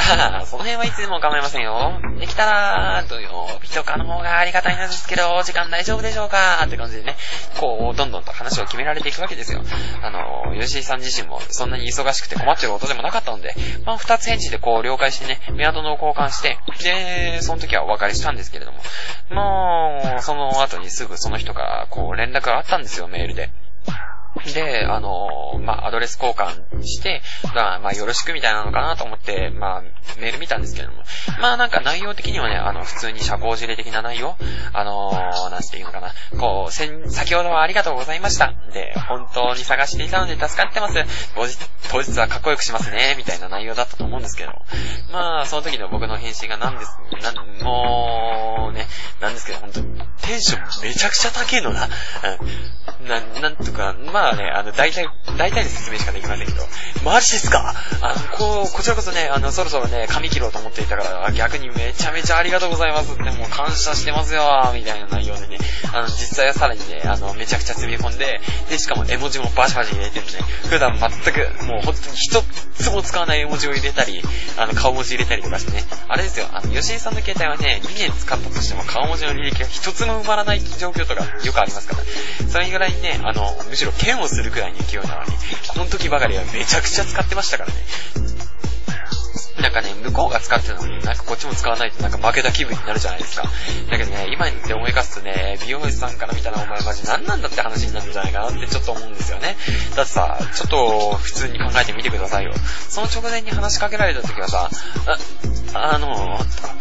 [0.00, 2.00] ああ、その辺はいつでも構いませんよ。
[2.18, 6.64] できたら、土曜日とかの方がありがたいんですけど、時間大丈夫でしょうか？
[6.64, 7.16] って感じでね、
[7.58, 9.62] こう、どんどんと話を決められていくわけですよ。
[10.02, 18.78] あの、吉井さん自身もそんなに忙しくて困ってることでもなかったので、まあ、二つ返事でこう、了解してね、メアドの交換して、で、その時はお別れしたんですけれども、
[19.30, 23.50] もう、その後にすぐその人からこう、連絡があったんですよ、メールで。
[24.54, 27.22] で、あの、まあ、アドレス交換して、
[27.54, 29.82] まあ、まあ、よろしくみたいなのかなと思って、まあ、
[30.20, 31.02] メール見たんですけども、
[31.40, 34.36] まあ、なんか内容的にはね、あの、普通に社交辞令的な内容？
[34.72, 35.10] あの
[35.50, 38.54] なんていうのかな、こう、先、先ほどはありがとうございました。
[38.72, 41.04] で、本当に探していたので助かってます。
[41.34, 41.58] 当日、
[41.90, 44.52] 当日はかっこよくしますね、みたいな内容だったと思うんですけど、
[45.12, 48.86] まあ、その時の僕の返信が何です、なん、もう、ね、
[49.20, 51.88] なんですけど、本当に、テンションめちゃくちゃ高いのな。
[53.00, 53.08] うん。
[53.08, 56.62] な、なんとか、まあね、あの、大体、大体の説明しかできませんけど、
[57.04, 57.74] マジですか？
[58.02, 64.42] あの、こう、こちらこそね、あの、そろそろね、髪切ろうと思っていたから、逆にめちゃめちゃありがとうございますって、もう感謝してますよ
[64.74, 65.58] みたいな内容でね、
[65.92, 70.32] あの、実際はさらにね、あの、めちゃくちゃ積み込んで、で、しかも絵文字もバシバシ入れてるね、
[70.68, 72.42] 普段全く、もう本当に一
[72.74, 74.22] つも使わない絵文字を入れたり、
[74.56, 82.02] あの、顔文字入れたりとかしてね、あれですよ、あの、吉井さんの携帯はね、2年使ったとしても顔文字の履歴が一つも埋まらない状況とかよくありますから、
[82.48, 85.32] それぐらいにね、あの、むしろ剣をするくらいの勢いなのに、
[85.68, 87.74] この時ばかりはめちゃくちゃ使ってましたからね。
[89.60, 93.48] なんかね、向こうが使ってたのに、なんかこっちも使わないとなんか負けた気分になるじゃないですか。
[93.90, 99.56] だけどね、今にって思い返すとね、美容師さんから見たらお前マジ何なんだって話になるんじゃないかなってちょっと思うんですよね。
[99.96, 102.52] だってさ、ちょっと普通に考えてみてくださいよ。
[102.88, 104.70] その直前に話しかけられた時はさ、
[105.74, 106.74] あ、あのー、とか、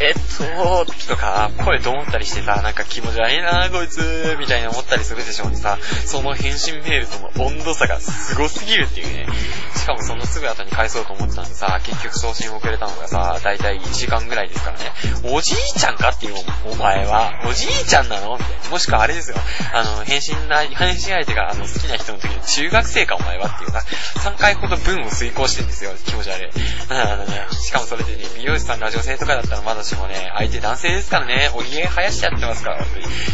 [0.00, 9.26] えっと、とか、声と思ったりしてさ、なんか気持ち悪いなこいつ、みたいな思ったりするでしょうにさ、その返信メールとの温度差がすごすぎるっていうね。
[9.76, 14.92] しかもそのすぐ後に返そうと思ったんでさ、結局送信遅れたのがさ、だいたい1時間ぐらいですからね。
[15.34, 16.34] おじいちゃんかっていう、
[16.72, 17.32] お前は。
[17.48, 18.70] おじいちゃんなのみたいな。
[18.70, 19.36] もしくはあれですよ。
[19.72, 23.80] あの、返信な、返信相手があの好きな人の時に中学生かお前はっていうな。
[23.80, 25.92] 3回ほど文を遂行してんですよ。
[26.06, 27.54] 気持ち悪い。
[27.54, 32.84] しかもそれでね、美容師さんラジオ生とかだったらまだしもね、相手男性ですからね、お家生やしちゃってますから、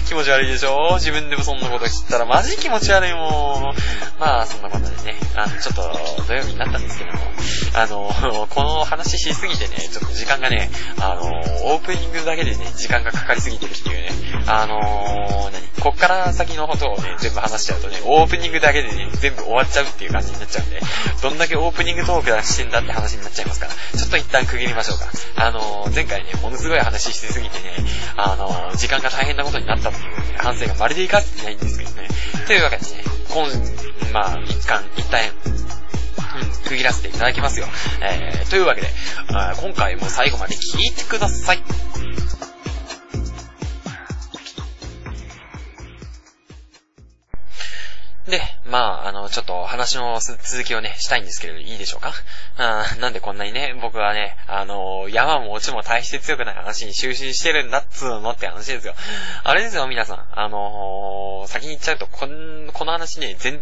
[0.06, 0.94] 気持ち悪いでしょ？
[0.94, 3.74] 自分でもそんなこと知ったらマジ気持ち悪いもん。
[4.18, 7.18] まあ、そんなことでね、あの、ちょっと土曜日になったんですけども、
[7.74, 11.40] あの、 この話しすぎてね、ちょっと時間がね、あの、
[11.72, 14.10] オープニングだけでね、時間がかかりすぎてるっていうね、
[14.46, 15.68] あの何？
[15.80, 20.80] こっから先のことをね、全部話しちゃうとね、オープニングだけでね、全部終わっちゃうっていう感じになっちゃうんで、
[21.22, 25.06] どんだけオープニングトークだしてんだって話になっちゃいますから、ちょっと一旦区切りましょうか。
[25.36, 27.76] あの前回ね、ものすごい話しすぎてね、
[28.16, 32.08] あの時間が大変なことになったという、反省がまるでいかせてないんですけどね。
[32.46, 35.20] というわけでね、今、まあ、一貫、一旦、
[36.40, 37.66] うん、区切らせていただきますよ。
[38.00, 38.88] えー、というわけで、
[39.60, 41.62] 今回も最後まで聞いてください。
[48.68, 52.12] まあ、あの、ちょっと話の続きをね、したいんですけれど、いいでしょうか？
[52.58, 58.94] あなんでこんなにね、僕はね、あの、山も落ちも大して強くない話に終始してるんだっつーのって話ですよ。
[59.44, 60.26] あれですよ、皆さん。
[60.32, 63.60] あの、先に言っちゃうと、こん、この話ね、全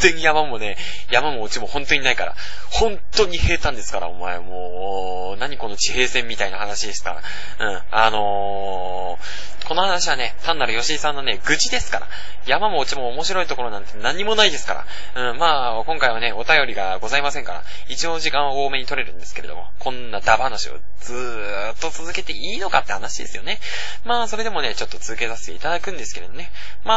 [0.00, 0.76] 然山もね、
[1.10, 2.34] 山も落ちも本当にないから。
[2.70, 7.20] 本当に平坦ですから、お前もう、何この地平線みたいな話ですか
[7.58, 7.66] ら。
[7.68, 7.82] うん。
[7.90, 12.08] あのー、この話はね、単なる吉井さんのね、愚痴ですから。
[12.46, 15.30] 山も落ちも面白いところなんて何もないですから。
[15.30, 23.60] うん、まあ、今回はね、お便りがございませんから、一応時間を多めに取れるんですけれども、こんなダ話をずーっと続けていいのかって話ですよね。
[24.04, 26.50] まあ、それでもね、ちょっと続けさせていただくんですけれどね。
[26.84, 26.94] ま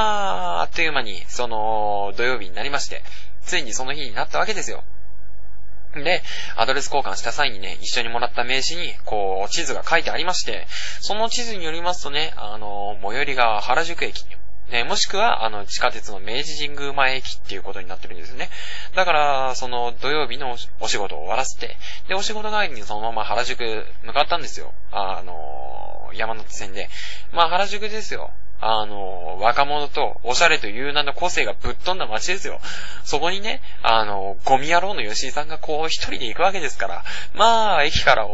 [0.60, 2.91] あ、あっという間に、その、土曜日になりまして、
[3.42, 4.84] ついにその日になったわけですよ。
[5.94, 6.24] で、
[6.56, 10.68] アドレス交換した際にね、一緒にもらった名刺に、こう、地図が書いてありまして、
[11.02, 14.26] その地図によりますとね、あの、最寄りが原宿駅。
[14.70, 18.50] ね、もしくは、あの、地下鉄の明治神宮前駅っていうことになってるんですよね。
[18.96, 21.78] だから、その土曜日のお仕事を終わらせて、
[22.08, 24.74] で、お仕事帰りにそのまま原宿向かったんですよ。
[24.92, 26.90] あの、山手線で。
[27.34, 28.32] まあ、原宿ですよ。
[28.62, 32.62] あの、若者とおしゃれという名の個性がぶっ飛んだ街ですよ。
[33.04, 38.28] そこにね、あの、ゴミ野郎の吉井さんがこう一人で行くわけですから、まあ、駅から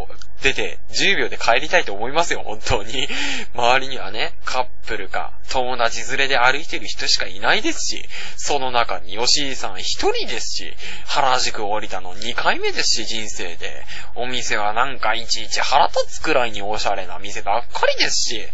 [0.44, 3.08] 出て10秒で帰りたいと思いますよ、本当に。
[3.56, 10.74] 周りにはね、カップルか、友達連れで歩いてる人しかいないですし、その中に吉井さん一人ですし、
[11.06, 13.86] 原宿降りたの2回目ですし、人生で。
[14.16, 18.48] お店はなんかいちいち腹立つくらいにおしゃれな店ばっかりですし、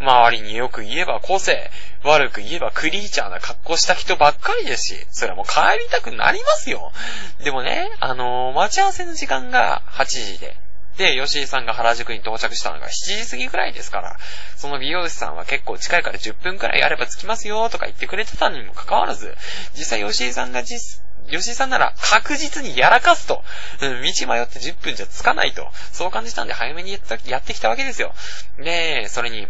[0.00, 1.70] 周りによく言えば個性、
[2.02, 6.92] 悪く言えばクリーチャーな格好した人ばっかりですし、それはもう帰りたくなりますよ。
[7.42, 10.56] でもね、あのー、待ち合わせの時間が8時で、
[10.96, 14.16] で、吉井さんが原宿に到着したのが7時過ぎくらいですから、
[14.56, 19.36] その美容師さんは結構近いから10分くらいあれば着きますよとか言ってくれてたにもかかわらず、
[19.76, 23.42] 実際吉井さんが実、吉井さんなら確実にやらかすと、
[23.82, 28.14] うん、道迷って10分じゃ着かないと、そう感じたんで早めにやったやってきたわけですよ。
[28.58, 29.48] で、それに、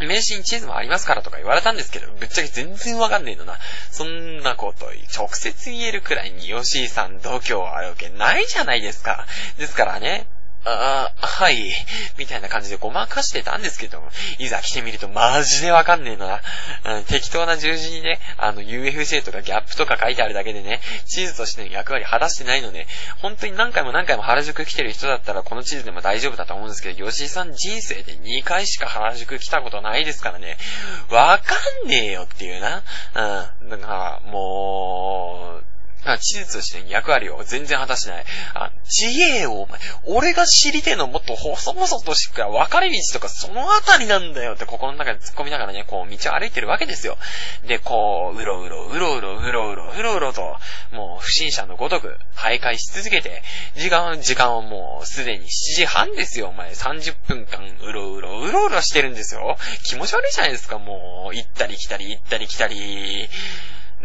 [0.00, 3.58] 名刺に地図もありますからとか言われたんですけど、ぶっちゃけ全然わかんねえのな。
[3.90, 4.86] そんなこと
[5.16, 9.26] 直接言えるくらいに吉井さん度胸あるわけないじゃないですか。
[9.58, 10.26] ですからね、
[10.64, 11.72] ああ、はい。
[12.18, 14.02] みたいな感じでごまかしてたんですけど、
[14.38, 16.40] いざ来てみるとマジでわかんねえな。
[17.04, 22.86] 適当な十字にね、あの UFJ とかギャップとか書いてあるだけでね、地図としての役割果たしてないので、
[23.18, 30.58] 本当に何回も何回も原宿来てる人だったらこの地図でも大丈夫だと思うんですけど、吉井さん人生で2回しか原宿来たことないですからね、
[31.10, 31.54] わか
[31.86, 32.82] んねえよっていうな。
[33.62, 33.68] うん。
[33.70, 35.77] だから、もう、
[36.18, 38.24] 地図としての役割を全然果たしてない。
[38.54, 47.18] あ、自衛を、お前、俺が知りてえのもっと細々としくか分かれ道とかそのあたりなんだよって心の中で突っ込みながらね、こう道を歩いてるわけですよ。
[47.66, 50.56] で、こう、うろうろ、うろうろ、うろうろ、うろうろと、
[50.92, 53.42] もう不審者のごとく徘徊し続けて、
[53.76, 56.70] 時間、時間はもうすでに7時半ですよ、お前。
[56.70, 59.58] 30分間、うろうろ、うろうろしてるんですよ。
[59.84, 61.34] 気持ち悪いじゃないですか、もう。
[61.34, 63.28] 行ったり来たり、行ったり来たり。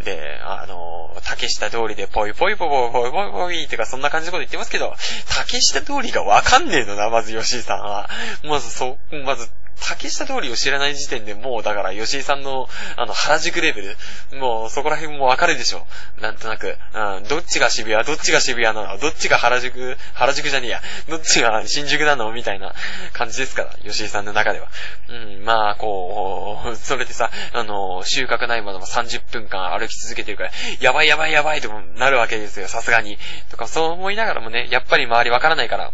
[0.04, 4.94] で、あの、竹下通りでぽいぽいぽいぽいぽいぽいぽいってかそんな感じのこと言ってますけど、
[5.36, 8.10] 竹下通りがわかんねえのな、まず吉井さんは。
[8.44, 9.50] まずそ、まず
[9.80, 15.86] 竹下通りを知らない時点でもう、だから、吉井さんの、あの、原宿レベル、もう、そこら辺もわかるでしょ。
[16.22, 18.98] なんとなく、うん、どっちが渋谷、どっちが渋谷なの？
[18.98, 20.82] どっちが原宿、原宿じゃねえや。
[21.10, 22.32] どっちが新宿なの？
[22.32, 22.74] みたいな
[23.14, 24.68] 感じですから、吉井さんの中では。
[25.10, 33.18] うん、まあ、こう、それでさ、あの、収穫ないまでも30分間歩き続けてるから、やばいやばいやばいとなるわけですよ、さすがに。
[33.50, 35.92] とか、そう思いながらもね、やっぱり周りわからないから、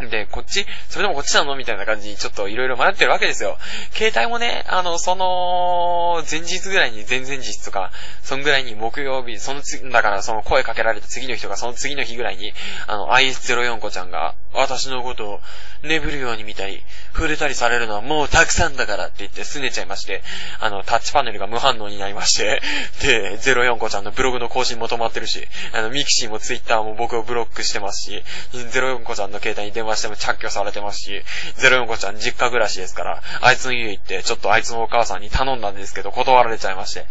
[0.00, 3.58] で、こっちそれでもこっちなのみたいな感じにちょっといろいろ迷ってるわけですよ。
[3.92, 7.92] 携帯もね、あの、その、前日ぐらいに、前々日とか、
[8.22, 12.52] そんぐらいに木曜日、その次、だからその声かけられた次の日とか、その次の日ぐらいに、
[12.86, 15.40] あの、IS04 子ちゃんが、私のことを
[15.82, 16.82] 眠るように見たり、
[17.12, 20.22] 触れたりされるのはもうたくさんだからって言って拗ねちゃいまして、
[20.60, 22.62] あの、タッチパネルが無反応になりまして、
[23.02, 31.22] で、04子ちゃんのブログの更新も止まってるし、あの、ミキシーもツイッターも僕をブロックしてますし、04子ちゃんの携帯に電話しても着去されてますし、
[31.58, 37.06] 04子ちゃん実家暮らしですから、あいつの家行って、ちょっとあいつのお母さんに頼んだんですけど、断られちゃいまして、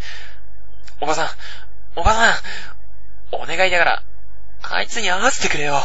[1.02, 1.28] おばさん、
[1.98, 2.34] おばさん、
[3.34, 4.04] お願いだから、
[4.64, 5.82] あいつに会わせてくれよ。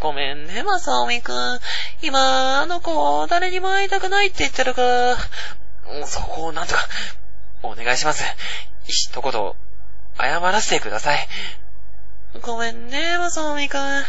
[0.00, 1.60] ごめんね、まさおみくん。
[2.02, 5.16] 今、あの子、誰にも会いたくないって言ってるから、
[6.06, 6.80] そこをなんとか、
[7.62, 8.24] お願いします。
[8.84, 9.32] 一言、
[10.18, 11.28] 謝らせてください。
[12.40, 14.04] ごめんね、まさおみくん。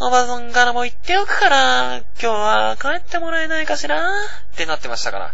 [0.00, 3.98] おばさんからも言っておくから、今日は帰ってもらえないかしら？
[3.98, 5.32] ってなってましたから。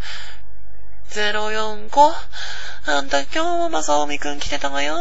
[1.11, 2.15] 04子、
[2.87, 4.97] あんた今日もまさおみくん来てたわよ。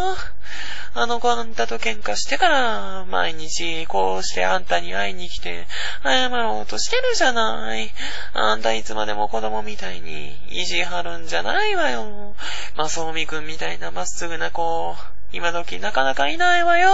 [0.95, 5.65] あの子あんたと喧嘩してから、毎日こうしてあんたに会いに来て、
[6.03, 7.91] 謝ろうとしてるじゃない。
[8.33, 12.35] あんたいつまでも子供みたいに意地張るんじゃないわよ。
[12.75, 14.95] まさおみくんみたいなまっすぐな子、
[15.31, 16.91] 今時なかなかいないわよ。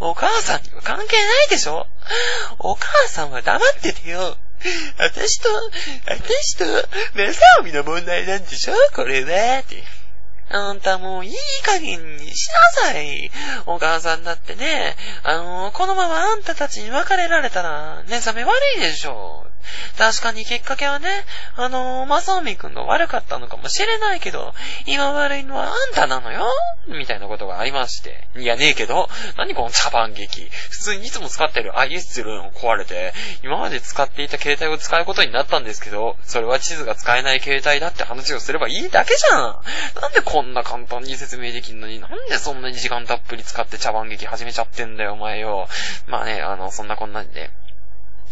[0.00, 1.86] お母さんには関係ないでしょ
[2.58, 4.36] お母さんは黙っててよ。
[4.98, 5.48] 私と、
[6.06, 6.64] 私と、
[7.14, 8.74] まさおみの問題なんでしょ？
[8.94, 9.60] これは。
[9.60, 9.82] って。
[10.48, 12.48] あんたもういい加減にし
[12.78, 13.30] なさい。
[13.66, 19.44] お母さんだってね、あの、このままあんたたちに別れられたら、目覚め悪いでしょ。
[19.98, 21.08] 確かにきっかけはね、
[21.56, 24.54] あのー、まさおみくんが悪かったのかもしれないけど、
[24.86, 26.46] 今悪いのはあんたなのよ
[26.88, 28.28] みたいなことがありまして。
[28.36, 30.48] いやねえけど、何この茶番劇。
[30.70, 33.12] 普通にいつも使ってる IS ルーン壊れて、
[33.42, 39.60] 今まで使っていた携帯を使うことになったんですけど、それは地図が使えない携帯だって話をすればいいだけじゃん
[40.00, 45.68] なんでこんな簡単に説明できんのに、なんでそんなに時間たっぷり使って茶番劇始めちゃってんだよ、お前よ。
[46.06, 47.50] まあね、あの、そんなこんなんで、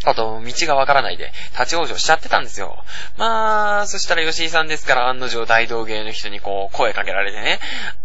[0.05, 2.85] あと、道がわからないで、立ち往生しちゃってたんですよ。
[3.17, 7.61] まあ、そしたら吉井さんですから、案の定大道芸の人にこう、声かけられてね、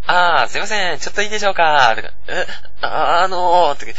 [0.06, 1.94] あー、すいません、ちょっといいでしょうか。
[1.96, 2.46] とか、え、
[2.82, 3.92] あ、あのー、とか、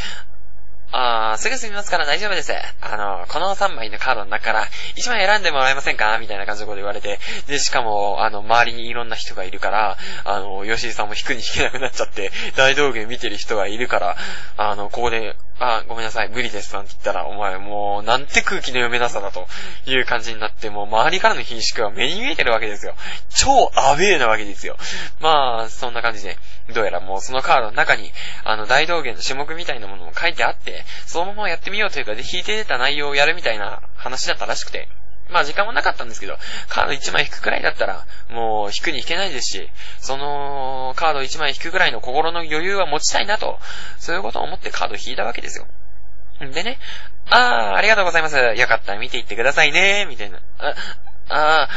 [0.94, 2.52] あー、すぐ済みますから大丈夫です。
[2.82, 6.18] あの、この3枚のカードの中から1枚選んでもらえませんか？
[6.18, 14.16] みたいな感じのこと言われて、で、しかも、あの、周りにいろんな人がいるから、あの、吉井さんも引くに引けなくなっちゃって、大道芸見てる人がいるから、
[14.58, 15.34] あの、ここで、
[15.64, 19.46] あ、ごめんなさい、無理ですなんて言ったら、お前もう、なんて空気の読めなさだと
[19.86, 22.94] いう感じになって、もう周りからの品種は目に見えてるわけですよ。
[23.30, 24.76] 超アウェーなわけですよ。
[25.20, 26.36] まあ、そんな感じで、
[26.74, 28.10] どうやらもうそのカードの中に、
[28.42, 34.88] あの、大道芸の種目みたいなものも書いてあって、そのままやってみようというか、で、引いて出た内容をやるみたいな話だったらしくて、
[35.32, 36.36] まあ時間もなかったんですけど、
[36.68, 43.58] カード1枚引くくらいだったら、もう引くに引けないですし、そのカード1枚引くくらいの心の余裕は持ちたいなと、
[43.98, 45.66] そういうことを思ってカード引いたわけですよ。
[46.40, 46.78] でね、
[47.30, 48.36] あー、ありがとうございます。
[48.36, 50.38] よかったら見ていってくださいね、みたいな。
[50.58, 50.74] あ、
[51.28, 51.68] あ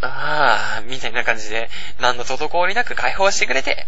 [0.00, 1.68] ー、あー、みたいな感じで、
[2.00, 3.86] 何の滞りなく解放してくれて、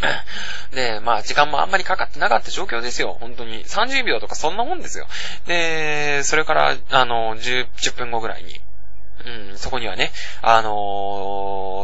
[0.72, 3.16] で、まあ時間もあんまりかかってなかった状況ですよ。
[3.20, 3.64] 本当に。
[3.64, 5.06] 30秒とかそんなもんですよ。
[5.46, 8.60] で、それから、あの、10, 10分後ぐらいに、
[9.26, 10.70] うん、そこにはね、あの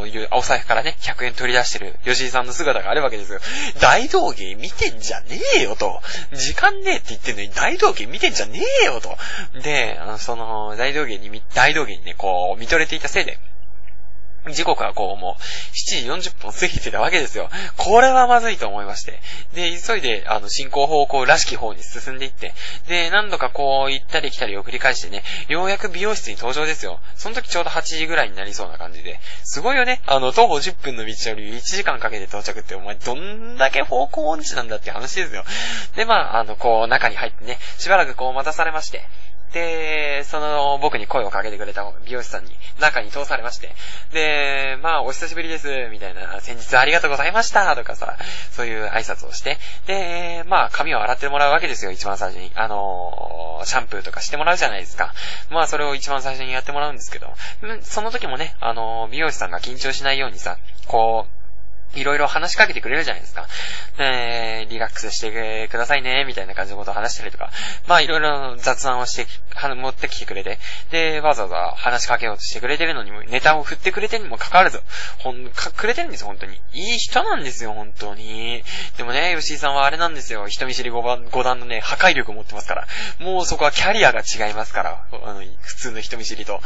[0.07, 3.39] ー、お財布からね、100円取り出してる吉井さんの姿があるわけですよ。
[3.79, 6.01] 大道芸見てんじゃねえよと。
[6.33, 9.15] 時間ねえって言ってんのに大道芸見てんじゃねえよと。
[9.61, 13.37] で、その、大道芸に、大道芸にね、こう、見とれていたせいで、
[14.53, 15.41] 時刻はこうもう
[15.73, 17.49] 7時40分過ぎてたわけですよ。
[17.77, 19.19] これはまずいと思いまして。
[19.53, 22.53] で、急いであの進行方向らしき方に進んでいって、
[22.87, 26.99] で、何度かこう行ったり来たりを繰り返してね、ようやく美容室に登場ですよ。
[27.15, 29.19] その時ちょうど8時ぐらいになりそうな感じで。
[29.43, 30.01] すごいよね。
[30.05, 35.43] あの、徒歩10分の道より1時間かけて到着ってお前どんだけ方向音痴なんだって話ですよ。
[35.95, 39.07] で、まあ、あの、こう中に入ってね、しばらくこう待たされまして、
[39.53, 43.75] で、その、僕に声をかけてくれた美容師さんに中に通されまして、
[44.11, 48.17] で、まあ、お久しぶりです、みたいな、先日ありがとうございました、とかさ、
[48.51, 52.51] そういう挨拶をして、で、まあ、髪を洗ってもらうわけですよ、一番最初に。
[52.55, 55.13] あのシャンプーとかしてもらうじゃないですか。
[55.49, 57.33] まあ、それを一番最初にやってもらうんですけど、
[57.81, 61.36] その時もね、あの美容師さんが緊張しないようにさ、こう、
[61.95, 63.47] いろいろ話しかけてくれるじゃないですか。
[63.99, 67.51] えー、リラックスしてくださいね、みたいな感じのことを話したりとか。
[67.87, 69.27] まあ、いろいろ雑談をして、
[69.75, 70.59] 持ってきてくれて、
[70.91, 74.81] で、わざわざ話しかけようとしてくれてるのにも、ネタを振ってくれてるにもかかわらず、
[75.19, 76.59] ほん、か、くれてるんですよ、本当に。
[76.73, 78.63] いい人なんですよ、本当に。
[78.97, 82.87] でもね、吉井さんはあれなんですよ、人見知り5番、5段のね、破壊力を持ってますから。
[83.19, 86.61] もうそこはキャリアが違いますから、あの、普通の人見知りと。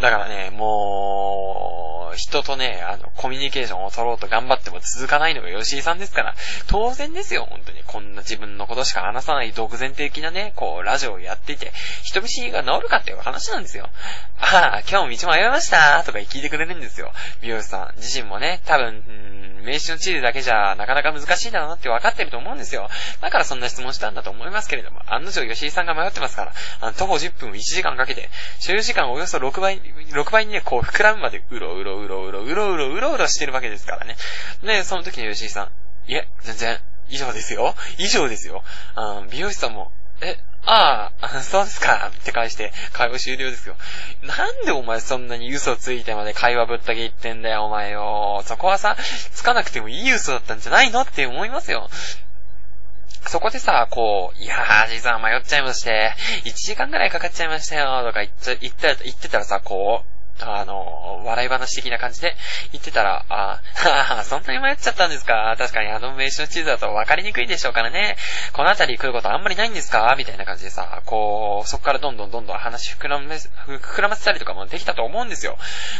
[0.00, 6.34] だからね、もう、人とね、あの、コミュニケーションを取ろうと頑張ってっても続かないのが吉井さんですから、
[6.66, 7.82] 当然ですよ、本当に。
[7.86, 13.88] こんな自分のことしか話さない独善的なね、こう、ラジオをやっていて、人見知りが治るかっていう話なんですよ。
[14.40, 17.12] ああ、今日も道迷いましたとか聞いてくれるんですよ。
[17.40, 19.02] 美容師さん自身もね、多分、
[19.66, 22.88] 名刺の地図だけじゃなかなか難しいだろうなって分かってると思うんですよ。
[23.20, 34.16] だからそんな質問したんだと思いますけれども、案の定吉井さんが迷ってますから、あの、徒歩10分1時間かけて、所有時間およそ6倍、6倍にね、こう膨らむまでうろうろうろうろうろうろうろうろしてるわけですからね。
[34.62, 37.74] で、その時に吉井さん、いえ、全然、以上ですよ。
[37.98, 38.62] 以上ですよ。
[38.94, 39.90] あ美容師さんも、
[40.20, 40.38] え、
[40.68, 43.76] ああ、そうですか、って返して、会話終了ですよ。
[44.22, 48.42] なんでお前そんなに嘘ついてまで会話ぶった切ってんだよ、お前よ。
[48.44, 48.96] そこはさ、
[49.32, 51.88] つかなくてもいい嘘だったんじゃないのって思いますよ。
[53.28, 56.14] そこでさ、こう、いやー、実は迷っちゃいまして、
[56.44, 62.36] 1時間くらいかかっちゃいましたよ、とか言って言って言ってたらさ、こう、あの、笑い話的な感じで
[62.72, 65.54] 言ってたら、あ、はそんなに迷っちゃったんですか？
[65.58, 68.16] 確かにあの名刺の地図だと分かりにくいでしょうからね。
[68.52, 70.14] この辺り来ることあんまりないんですか？
[70.18, 75.56] みたいな感じでさ、こう、そっからどんどんどんどん話膨らませ、膨らませたりとかもできたと思うんですよ。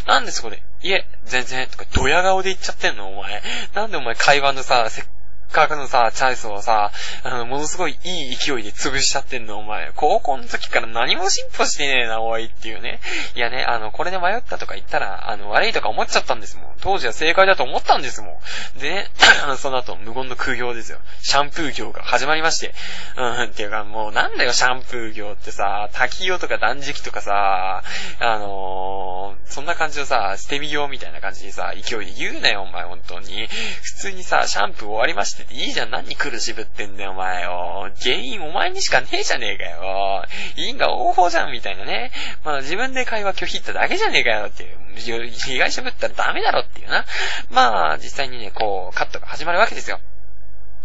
[0.06, 3.08] なんでそこで、いえ、全然、とか、ドヤ顔で言っちゃってんの？
[3.08, 3.42] お前。
[3.74, 5.04] なんでお前会話のさ、せっ
[5.52, 6.92] かくのさ、チャイスをさ、
[7.22, 9.90] あの、ものすごいいい勢いで潰しちゃってんの、お前。
[9.94, 13.00] 高校の時から何も進歩してねえな、おいっていうね。
[13.34, 16.66] いやね、あの、これで迷ったとか言ったら、あの、悪いとか思っちゃったんですもん。
[16.80, 18.40] 当時は正解だと思ったんですも
[18.76, 18.78] ん。
[18.80, 19.10] でね、
[19.58, 20.98] その後、無言の空業ですよ。
[21.22, 22.74] シャンプー業が始まりまして。
[23.16, 27.82] うん、っていうか、もうなんだよ、シャンプー業ってさ、滝業とか断食とかさ、
[28.20, 33.48] あのー、そんな感じのさ、捨て身業みたいな感じでさ、勢いで言うなよ、お前、本当に。
[33.82, 37.90] 普通にさ、シャンプー終わりましてっていいじゃん、何苦しぶってんだよ、お前よ。
[38.02, 40.24] 原因お前にしかねえじゃねえかよ。
[40.56, 42.10] 因果応報じゃん、みたいなね。
[42.44, 44.86] まあ自分で会話拒否っただけじゃねえかよっていう。
[44.96, 47.04] 被害者ぶったらダメだろっていうな。
[47.50, 50.00] まあ、実際にね、こう、カットが始まるわけですよ。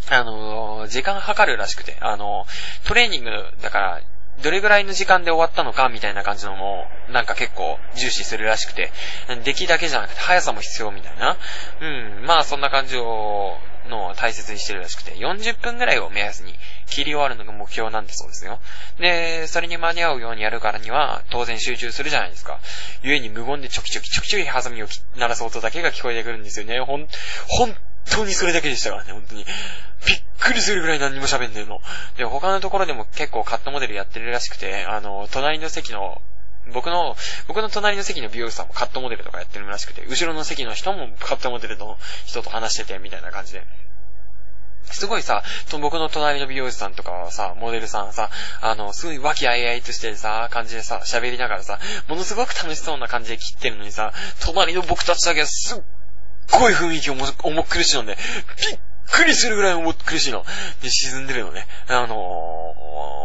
[0.10, 2.46] あの、時間計るらしくて、あの、
[2.86, 3.32] トレーニング
[3.62, 4.02] だから、
[4.42, 8.92] どれぐらいの時間で終わったのかみたいな感じのも、なんか結構重視するらしくて、
[9.44, 11.38] 出来だけじゃなくて速さも必要みたいな。
[11.82, 13.60] うん、まあそんな感じを、
[13.92, 16.56] のを大切にしてるらしくて、40分ぐらいを目安に
[16.88, 18.60] 切り終わるのが目標なんだそうですよ。
[19.00, 22.60] で、それに間に合うようにやるからには、当然集中するじゃないですか。
[23.04, 26.80] 故に無言でちょきちょきちょきちょきハサミを鳴らす音だけが聞こえてくるんですよね。
[26.80, 27.08] ほん、
[27.48, 27.76] 本
[28.10, 29.46] 当にそれだけでしたからね、本当に。
[30.08, 31.82] びっくりするぐらい何にも喋んねえの。
[32.18, 36.22] で、他のところでも結構カットモデルやってるらしくて、あの、隣の席の
[36.74, 37.16] 僕の、
[37.48, 43.66] 僕の隣の席の美容師さんもカットモデルとかやってるらしくて、後ろの席の人もカットモデルの人と話してて、みたいな感じで。
[44.84, 45.44] すごいさ、
[45.80, 48.30] 僕の隣の美容師さんとかはさ、モデルさんさ、
[48.62, 54.14] あの、すごい和気あいあいとしてさ、感じでさ、喋りながらさ、ものすごく楽しそうな感じで切ってるのにさ、
[54.46, 55.82] 隣の僕たちだけはすっ
[56.52, 58.18] ごい雰囲気を重苦しいので、
[58.70, 58.80] びっ
[59.12, 60.46] くりするぐらい重苦しいの。
[60.82, 61.68] で、沈んでるのね。
[61.88, 62.76] あの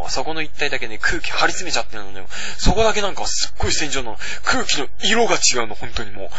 [0.05, 2.25] ー、そこの一体だけね、空気張り詰めちゃってるのね。
[2.57, 6.29] そこだけなんかすっごい戦場の空気の色が違うの、本当にも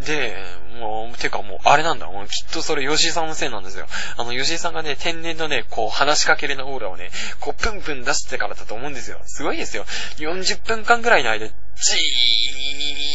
[0.00, 0.04] う。
[0.04, 0.36] で、
[0.78, 2.06] もう、てかもう、あれなんだ。
[2.06, 3.86] もうきっとそれ吉井さんのせいなんですよ。
[4.16, 9.20] あの、吉井さんがね、天然のね、こう、話しかけれのオーラをね、こう、プンプン出してからだと思うんですよ。
[9.26, 9.84] すごいですよ。
[10.18, 13.07] 40分間ぐらいの間、じーっ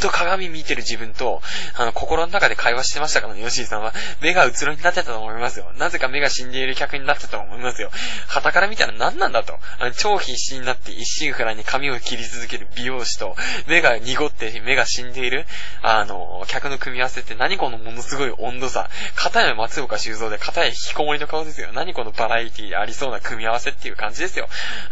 [0.00, 1.42] と鏡見てる自分と、
[1.76, 3.92] あの、心の中で会話してましたからね、吉井さんは。
[4.20, 5.70] 目がうつろになってたと思いますよ。
[5.76, 7.90] なぜか目が死んでいる客になってたと思いますよ。
[8.26, 9.58] 旗から見たら何なんだと。
[9.78, 13.36] あの超必死になって一心不乱に髪を切り続ける美容師と、
[13.66, 15.46] 目が濁って目が死んでいる、
[15.82, 18.90] あの、客の組み合わせって何このものすごい温度差。
[19.14, 21.70] 片や松岡修造で片や引きこもりの顔ですよ。
[21.72, 24.48] 何このバラエティありそうな組み合わせっていう感じですよ。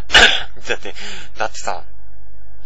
[0.68, 0.94] だって、
[1.36, 1.84] だってさ、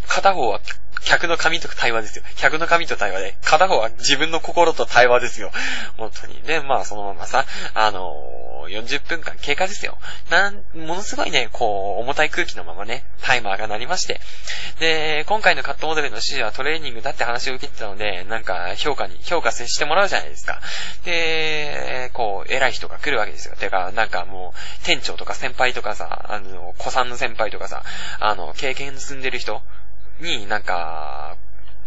[0.07, 0.61] 片方は
[1.05, 2.25] 客の髪と対話ですよ。
[2.37, 5.51] 客の髪と対話で、片方は自分の心と対話ですよ。
[5.97, 6.41] 本当に。
[6.43, 7.45] で、まあそのままさ、
[7.75, 9.99] あのー、40分間経過ですよ。
[10.31, 14.21] なん、ものすごいね、こう、重たい空気のままね、タイマーが鳴りまして。
[14.79, 20.61] で、今回のカットモデルの指示はトレーニングだって話を受けてたので、なんか評価に、評価接してもらうじゃないですか。
[21.05, 23.57] で、こう、偉い人が来るわけですよ。
[23.57, 27.83] てか、なんかもう、店長とか先輩とかさ、あの、子さんの先輩とかさ、
[28.21, 29.63] あの、経験積んでる人
[30.21, 31.37] になんか、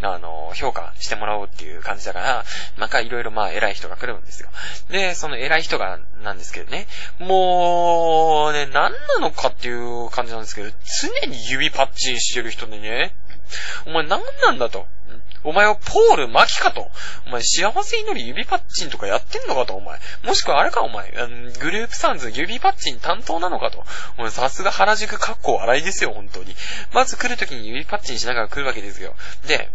[0.01, 2.45] あの、評価してもらおうっていう感じだから、
[2.77, 4.49] なんかいろいろまあ偉い人が来るんですよ。
[4.89, 6.87] で、その偉い人がなんですけどね、
[7.19, 10.69] もう、ね、何なのかっていう感じなんですけど、
[11.01, 13.15] 常に指パッチンしてる人でね、
[13.85, 14.87] お前何なんだと。
[15.45, 16.89] お前はポール・マキかと。
[17.27, 19.99] お前幸せ祈り指パッチンとかやってんのかと、お前。
[20.23, 21.11] もしくはあれか、お前。
[21.59, 23.85] グループサンズ指パッチン担当なのかと。
[24.17, 26.55] お前さすが原宿かっこ笑いですよ、本当に。
[26.91, 29.15] まず来るときに指パッチンしながら来るわけですよ。
[29.47, 29.69] で、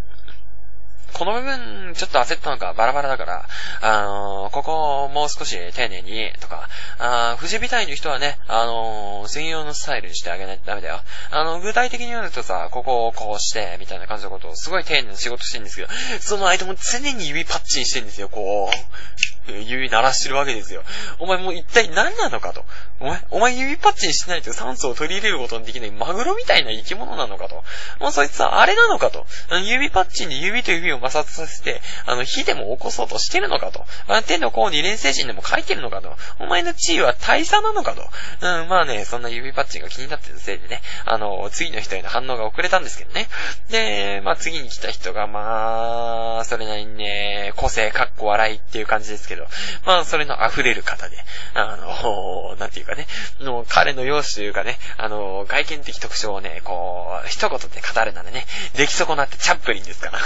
[1.12, 3.48] この部分、ちょっと焦ったのか、バラバラだから、
[3.80, 11.00] あのー、ここをもう少し丁寧に、とか、あ富士美体の人はね、あのー、専用のスタイルにしてあげないとダメだよ。
[11.30, 15.88] あの、具体的に言うとさ、ここをこうして、みたいな感じのことを、すごい丁寧な仕事してるんですけど、
[16.20, 19.39] その相手も常に指パッチンしてるんですよ、こう。
[19.66, 20.82] 指鳴らしてるわけですよ。
[21.18, 22.64] お前もう一体何なのかと。
[23.00, 27.64] お前、お前指パッチンしないと酸素を取り入れることのできないマグロみたいな生き物なのかと。
[27.98, 29.26] もうそいつはあれなのかと。
[29.64, 33.84] 指パッチンで指と指を摩擦させて、あの、火でも起こそうとしてるのかと。
[34.26, 36.16] 天の甲に連星人でも書いてるのかと。
[36.38, 38.02] お前の地位は大差なのかと。
[38.40, 43.28] うん、まあね、そんな指パッチンが気になってるせいでね、あの、次の人への反応が遅れたんですけどね。
[43.70, 49.39] で、まあ次に来た人が、まあ、それなりにね、個性かっこ笑いっていう感じですけど、
[49.84, 51.16] まあ、それの溢れる方で、
[51.54, 53.06] あの、なんていうかね、
[53.40, 60.20] の彼の容姿というかね、あの、外見的特徴をね、こう、一言で語るならね、出来損なってチャップリンですから。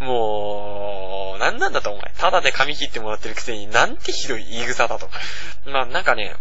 [0.00, 2.02] もう、なんなんだと思う。
[2.18, 5.10] ただで髪切ってもらってるくせになんてひどい言い草だと。
[5.66, 6.34] まあなんかね、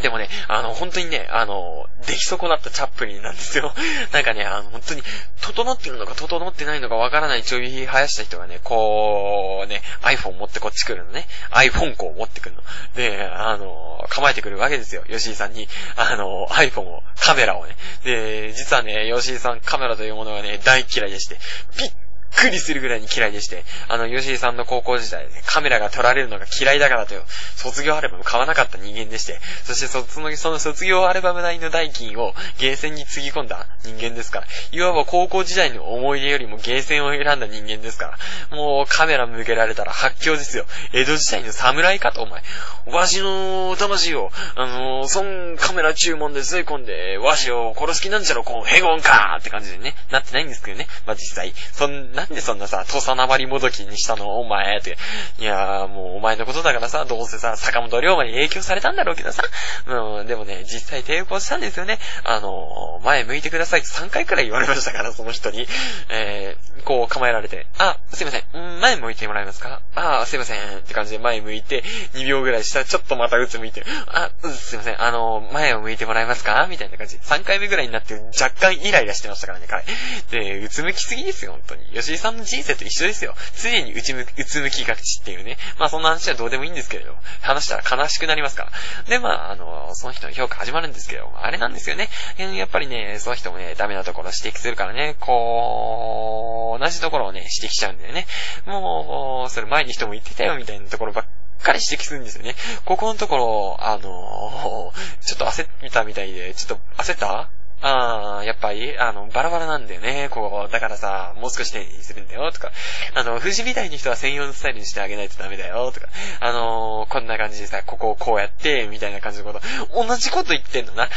[0.00, 3.74] でもね、あの、本当にね、あの、出来損なったチャップリンなんですよ。
[4.12, 5.02] なんかね、あの、本当に、
[5.40, 11.26] 整ってるのか整ってないのかわからないちょい生やした人がね、こう、ね、iPhone 持ってこっち来るのね。
[11.50, 12.62] iPhone 子を持ってくるの。
[12.94, 15.02] で、あの、構えてくるわけですよ。
[15.10, 17.76] 吉井さんに、あの、iPhone を、カメラをね。
[18.04, 21.38] で、実はね、吉井さんカメラというものがね、大嫌いでして、
[21.76, 21.92] びっ
[22.34, 27.22] くりするぐらいに嫌いでして、あの、吉井さんの高校時代、カメラが撮られるのが嫌いだからという、
[27.56, 38.16] 卒業アルバム買わなかった人間でして、そしてその、その卒業アルバム代の代金をゲーセンにつぎ込んだ人間ですから、いわば高校時代の思い出よりもゲーセンを選んだ人間ですか
[38.50, 40.66] ら、もうカメラ向けられたら発狂ですよ。
[40.92, 42.42] 江戸時代の侍かと、お前。
[42.86, 50.88] わしの魂を、あのそんカメラ注文で吸い込んで、わしを殺す気なんじゃろ、こう、ヘゴンかーって感じでね、なってないんですけどね。
[51.06, 54.38] まあ、実際、そんな、なんでそんなさ、土佐なまりもどきにしたの？
[54.38, 54.96] お前って。
[55.40, 59.42] いやー、もうお前のことだからさ、どうせさ、坂本龍馬に影響されたんだろうけどさ。
[59.88, 61.98] うん、でもね、実際抵抗したんですよね。
[62.24, 65.66] あのー、前向いてくださいって3回くらい言われましたから、その人に。
[66.10, 69.80] えー、こう構えられて、あ、すいません、前向いてもらえますか？
[69.94, 71.82] あ、すいません、って感じで前向いて、
[72.14, 76.66] 2秒ぐらいしたらちょっとまたうつ向いて、あ、すいません、あのー、前を向いてもらえますか？
[76.70, 77.16] みたいな感じ。
[77.16, 79.84] 3回目ぐらいになって若干イライラしてましたからね、彼。
[80.30, 81.84] で、うつむきすぎですよ、本当に。
[81.94, 83.34] 吉井さんの人生と一緒ですよ。
[83.62, 85.56] 常にうちむ、うつむきがちっていうね。
[85.78, 88.72] まあそんな話はどうでもいいんですけれども、話したら悲しくなりますから。
[89.08, 92.08] で、まあ、あの、その人の評価始まるんですけど、あれなんですよね。
[92.38, 98.26] やっぱりね、その人もね、ダメなところ指摘するからね、こう、同じところをね、指摘しちゃうんだよね。
[98.66, 101.24] もう、それ前に人も言ってたよみたいなところばっ
[101.62, 102.54] かり指摘するんですよね。
[102.84, 104.92] ここのところ、あの
[105.24, 107.50] ちょっと焦ったみたいで、ちょっと焦った？
[107.82, 110.72] ああ、やっぱり、あの、バラバラなんだよね、こう。
[110.72, 112.70] だからさ、もう少し丁寧にするんだよ、とか。
[113.14, 116.06] あの、富士みたいに人は専用のスタイルにしてあげないとダメだよ、とか。
[116.40, 119.60] あのー、こんな感じでさ、ここをこうやって、みたいな感じのこと。
[119.92, 121.08] 同じこと言ってんのな。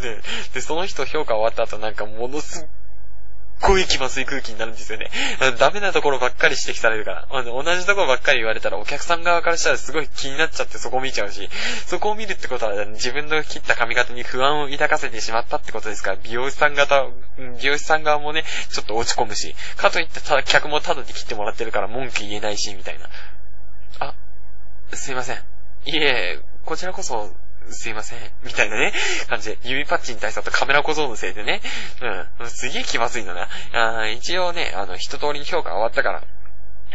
[0.00, 0.20] で、
[0.54, 2.66] で、その人評価終わった後なんかものすっ
[3.62, 5.10] ごい気まずい空気になるんですよね。
[5.58, 7.42] ダメなところばっかり指摘されるから。
[7.44, 11.48] 同じところばっかり言われたらお客さん側からしたらすごい気になっちゃってそこ見ちゃうし、
[11.86, 17.06] そこを見るってことは自分の切った髪型に不安を抱かせてしまったってことですから、美容師さん方、
[17.38, 23.08] 美容師さん側もね、ちょっと落ち込むし、かといってただ客もタダで切ってもらってるから文句言えないし、みたいな。
[24.00, 24.14] あ、
[24.92, 25.36] すいません。
[25.84, 27.34] いえ、こちらこそ、
[27.68, 28.92] すいません、みたいなね、
[29.28, 31.60] 感じで、指パッチン対策とカメラ小僧のせいでね、
[32.40, 33.48] うん、すげえ気まずいのな。
[33.72, 36.24] あ一応ね、あの、一通りに評価終わったから、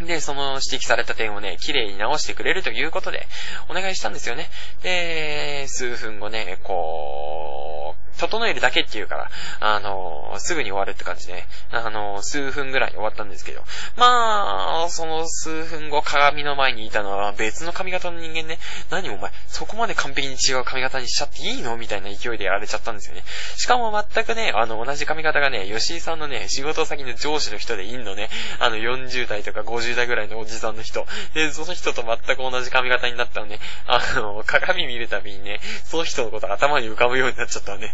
[0.06, 3.28] で、その指摘された点をね、綺麗に直してくれるということで、
[3.70, 4.50] お願いしたんですよね。
[4.84, 13.64] で、数分後ね、こう、整えるだけっていうから、あの、すぐに終わるって感じで、あの、数分ぐらい終わったんですけど、
[13.96, 18.60] まあ、その数分後鏡の前にいたのは別の髪型の人間ね、
[18.90, 23.24] 何お前、そこまで完璧に違う髪型にしちゃっていいのみたいな勢いでやられちゃったんですよね。
[23.56, 31.06] しかも全くね、あの、同じ髪型がね、吉井さんのね、仕事先の上司の人でいんのね、あの、40代とか50代ぐらいのおじさんの人。
[31.34, 37.94] で、その人と全く同じ髪型になったのね、あの、鏡見るたびにね、その人のこと頭に浮かぶようになっちゃったのね。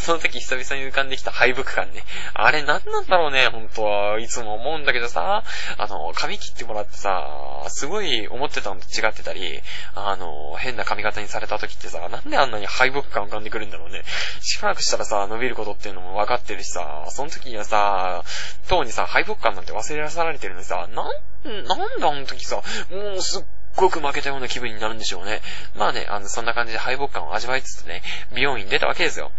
[0.00, 2.04] その時久々に浮かんできた敗北感ね。
[2.34, 5.42] あれ何なんだろうね、本当はいつも思うんだけどさ、
[5.76, 9.60] あの、髪切ってもらってさ、すごい思ってたのと違ってたり、
[9.94, 14.02] あの、変な髪型にされた時ってさ、なんであんなに敗北感浮かんでくるんだろうね。
[14.40, 18.24] しばらくしたらさ、伸びることっていうのも分かってるしさ、その時にはさ、
[18.68, 23.44] 当にさ、敗北感なんて忘れらされてるのにさ、なん、なんだあの時さ、もうすっ
[23.76, 25.40] ごく負けたような気分になるんでしょうね。
[25.76, 28.02] まあね、あの、そんな感じで敗北感を味わいつつね、
[28.34, 29.32] 美容院出たわけですよ。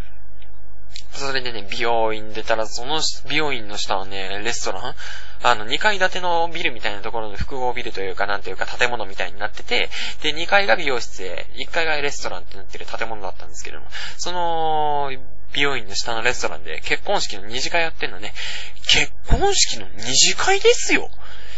[1.12, 4.96] それでね、美容院出たら、その美容院の下はね、レストラン？
[5.42, 9.90] あの、2階建てのビルみたいなところの複合ビルというか、なんていうか建物みたいになってて、
[10.22, 13.88] で、2階が美容室で、1階がレストランってなってる建物だったんですけども、
[14.18, 15.12] その、
[15.54, 18.34] 美容院の下のレストランで結婚式の二次会やってんのね。
[18.88, 21.10] 結婚式の二次会ですよ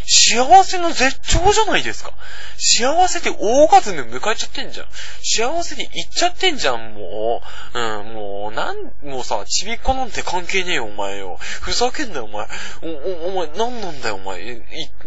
[0.06, 2.14] 幸せの絶頂じゃないですか。
[2.58, 4.88] 幸せでオーガズム迎えちゃってんじゃん。
[5.24, 7.42] 幸せで行っちゃってんじゃん、も
[7.74, 7.80] う。
[7.80, 11.38] うん、もう、なん、もうさ、ちびっこなんて関係ねえよ、お前よ。
[11.40, 12.48] ふざけんなよ、お前。
[12.82, 14.42] お、お、お前、なんなんだよ、お前。
[14.42, 14.62] い、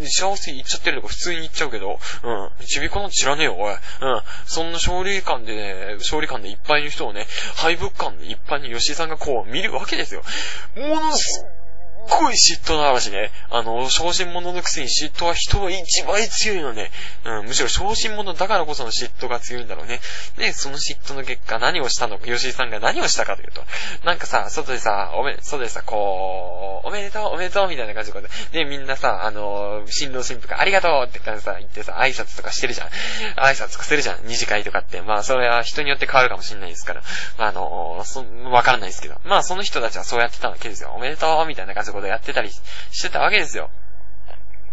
[0.07, 3.73] 幸せ行っちゃってるとか普通に言っちゃうけど、うん、ちびっこなんて知らねえよ、おい。
[3.73, 3.79] うん、
[4.47, 7.27] そんな勝利感でね、勝利感でいっぱいの人をね、
[7.57, 10.23] 敗北感でいっぱいに吉井さんがこう見るわけですよ。
[10.77, 11.45] ものす
[12.09, 13.31] ごい嫉妬の嵐ね。
[13.51, 16.91] あの、小心者のくせに嫉妬は人は一番強いのね。
[17.25, 20.01] うん、むしろ小心者だからこその嫉妬が強いんだろうね。
[20.37, 23.63] で、その嫉妬の結果何をしたのか、吉井さんが何をしたかというと、
[24.05, 28.21] なんかさ、外でさ、おめ、外でさ、こう、おめでとう、おめでとう、みたいな感じで、
[28.53, 32.89] で、みんなさ、あの、新郎新婦がありがとうって感じさ、言ってさ、挨拶とかしてるじゃん。
[33.37, 34.27] 挨拶とかするじゃん。
[34.27, 35.01] 二次会とかって。
[35.01, 37.03] まあ、それは人によって変わるかもしれないですから。
[37.39, 39.17] あの、そ、わからないですけど。
[39.25, 40.93] まあ、その人たちはそうやってたわけですよ。
[40.95, 42.61] おめでとう、みたいな感じでことやってたりし
[43.03, 43.71] てたわけですよ。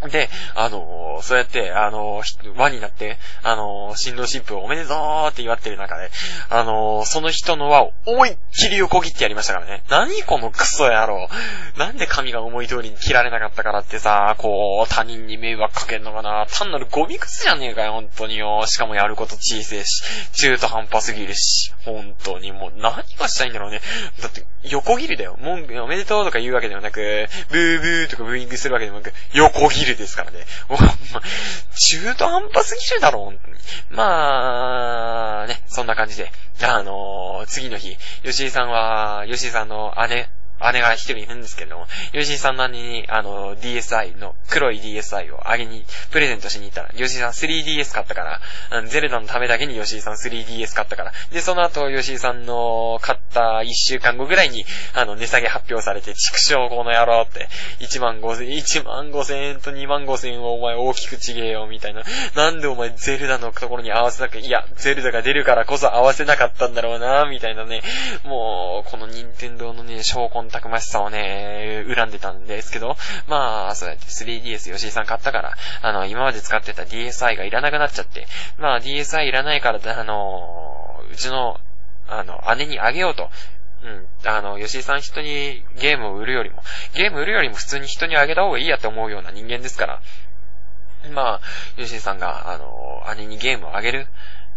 [0.10, 6.10] で、あのー、そうやって、あのー、輪になって、あのー、新郎新婦おめでとうって祝ってる中で、
[6.50, 9.84] あのその人の輪を思いっきり横切ってやりましたからね。
[9.90, 11.30] 何このクソ野郎。
[11.78, 16.48] なんで髪が思い通りに切られなかったからってさ、こう、他人に迷惑かけんのかな。
[16.48, 18.66] 単なるゴミクスじゃねえかよ、本当によ。
[18.66, 23.82] しかもやること小せえし、中途半端すぎるし、本当にもう何がしたいんだろうね。
[24.22, 25.38] だって、横切りだよ。
[25.40, 30.46] もん、おめでとうとか言うわけではなく、ブーブーとかブーイングするわけでもなく、横切るですからね。
[31.76, 33.96] 中途半端すぎるだろ、う。
[33.96, 36.32] まあ、ね、そんな感じで。
[36.64, 40.30] あのー、次の日、吉井さんは、吉井さんの姉、
[40.72, 48.40] 姉が一人いるんですけれども、吉井さんの姉に、あの、DSI の、黒い DSI をあげに、プレゼントしに行ったら、吉井さん 3DS 買ったか
[48.72, 57.50] ら、ゼルダのためだけに吉井さん 3DS 買ったから、で、その後、吉井さんの買った一週間後ぐらいに、あの、値下げ発表されて、畜生この野郎って、
[57.80, 62.04] 1万5千、1万5千円と2万5千円をお前大きくちげえよ、みたいな。
[62.36, 67.82] なんでお前ゼルダのところに合わせなく、いや、ゼルダが出るからこそ合わせなかったんだろうな、みたいなね。
[68.24, 72.96] もう、この任天堂のね、証拠たくましさをね、恨んでたんですけど、
[73.28, 78.28] まあ、そうやって 3DS 吉井さん買ったから、あの、今まで使ってた DSI がいらなくなっちゃって、
[78.60, 81.60] まあ DSI いらないから、あの、うちの、
[82.08, 83.30] あの、姉にあげようと。
[83.84, 84.08] うん。
[84.26, 86.62] あの、吉井さん人にゲームを売るよりも、
[86.94, 90.02] ゲーム売るよりも普通に人にあげた方がいいやって思うような人間ですから、
[91.10, 91.42] まあ、
[91.78, 94.08] 吉井さんが、あの、姉にゲームをあげる。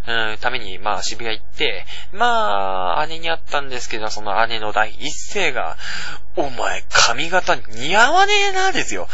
[0.07, 5.77] うん、ために、まあ、渋谷行って、まあ、姉に会ったんですけど、その姉の第一声が、
[6.35, 9.07] お前、髪型似合わねえな、ですよ。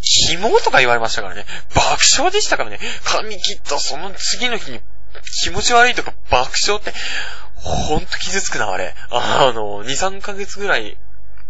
[0.00, 1.44] 紐とか言われましたからね。
[1.74, 2.78] 爆笑でしたからね。
[3.04, 4.80] 髪切ったその次の日に
[5.42, 6.92] 気持ち悪いとか爆笑って、
[7.56, 8.94] ほんと傷つくな、あれ。
[9.10, 10.96] あの、2、3ヶ月ぐらい、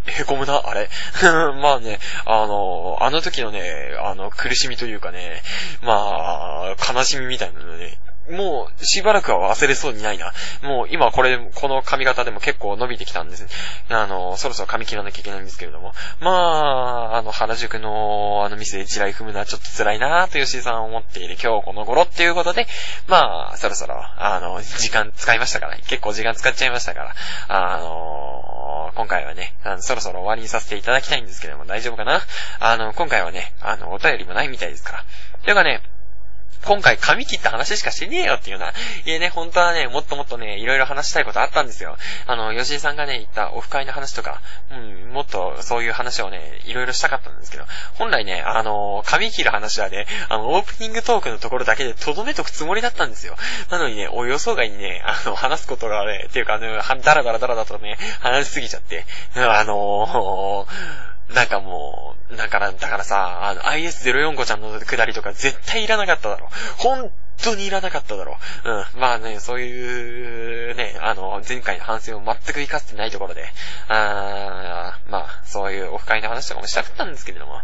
[0.06, 0.88] へこむな、あれ。
[1.60, 5.42] まあね、あの、あの時のね、あの、苦しみというかね、
[5.82, 7.98] まあ、悲しみみたいなのね、
[8.30, 10.32] もう、しばらくは忘れそうにないな。
[10.62, 13.46] もう、今これ、この髪型でも結構伸びてきたんです。
[13.88, 15.92] あの、そろそろ髪切らなきゃいけないんですけれども。
[16.20, 22.66] まあ、あの、原宿の、あの店で地雷踏むのはちょっと辛いなぁと吉井さん思っている今日この頃っていうことで、
[23.06, 27.14] まあ、そろそろ、あの、時間使いましたから、結構時間使っちゃいましたから、
[27.48, 32.20] あの、今回はね、あのそろそろ終わりにさせていただきたいんですけれども、大丈夫かな？
[32.58, 35.04] あの、今回はね、あの、お便りもないみたいですから。
[35.44, 35.82] というかね、
[36.64, 38.72] 今回髪切った話しかしてねえよっていうな。
[39.04, 41.96] いやね、本当はね、もっともっとね、いろいろ話したいことあったんですよ。
[42.26, 44.40] あの、吉井さんがね、言ったオフ会の話とか、
[44.70, 53.36] うん、もっとそういう話をね、いろいろしたかったんですけど、本来ね、あの、髪切る話はね、あの、オープニングトークのところだけで留めとくつもりだったんですよ。
[53.70, 56.68] なのにね、お予想外にね、あの、話すことがね、っていうかね、
[57.02, 59.06] ダラダラダラだとね、話しすぎちゃって、
[59.36, 66.48] あのーなんかもう、なんから、だからさ、あの、IS045 ちゃんの下りとか絶対いらなかっただろ。
[66.76, 67.10] ほん
[67.42, 68.70] 当にいらなかっただろう。
[68.70, 69.00] うん。
[69.00, 73.46] まあね、そういう、ね、あの、前回の反省を全く活かせてないところで、
[73.88, 77.60] あまあ、そういうオフ会の話とかもしたかったんですけれども、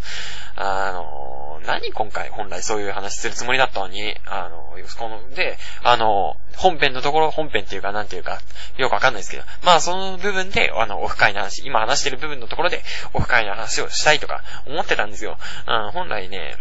[0.56, 4.64] あの、何今回本来そういう話するつもりだったのに、あの、
[4.98, 8.40] この、で、あの、本編のところ、本編っていうか、なんていうか、
[8.76, 15.38] よくわかんないですけど、まあその部分で、あの、オフ会の話、今話してる部分のところで、オフ会の話をしたいとか思ってたんですよ。
[15.66, 16.56] うん、本来ね、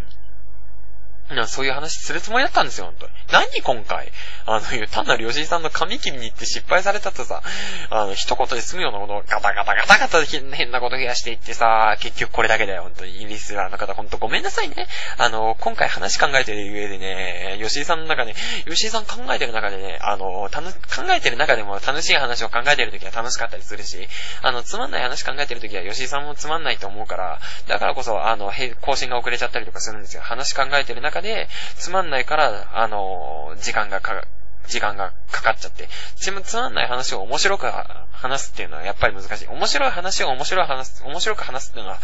[1.46, 3.12] そういう話するつもりだったんですよ、本当に。
[3.32, 4.12] 何今回？
[4.46, 7.42] あの、単なる吉井さんの髪切りに行って失敗されたとさ、
[7.90, 13.22] あの、一言で済むようなことをガタガタガタガタ変なこと増やしていってさ、結局これだけだよ、本当に。
[13.22, 14.86] イリスラーの方、本当ごめんなさいね。
[15.16, 18.34] あの、今回話考えてる上でね、吉井さんの中で、
[18.68, 20.76] 吉井さん考えてる中でね、あの、たの、考
[21.10, 24.08] えてる中でも楽しい話を考えてるときは楽しかったりするし、
[24.42, 28.52] あの、つまんない話考えてるときは吉井さんもつまんないと思うから、だからこそ、あの、
[28.82, 30.22] 更新が遅れちゃったりとかするんですよ。
[30.22, 34.24] 話考えてる中で、つまんないから、あの、時間がか、
[34.66, 37.66] 時間がかかっちゃって、つまんない話を面白く
[38.14, 39.46] 話すっていうのはやっぱり難しい。
[39.48, 41.98] 面白い話を面白い話す、面白く話すっていうのは、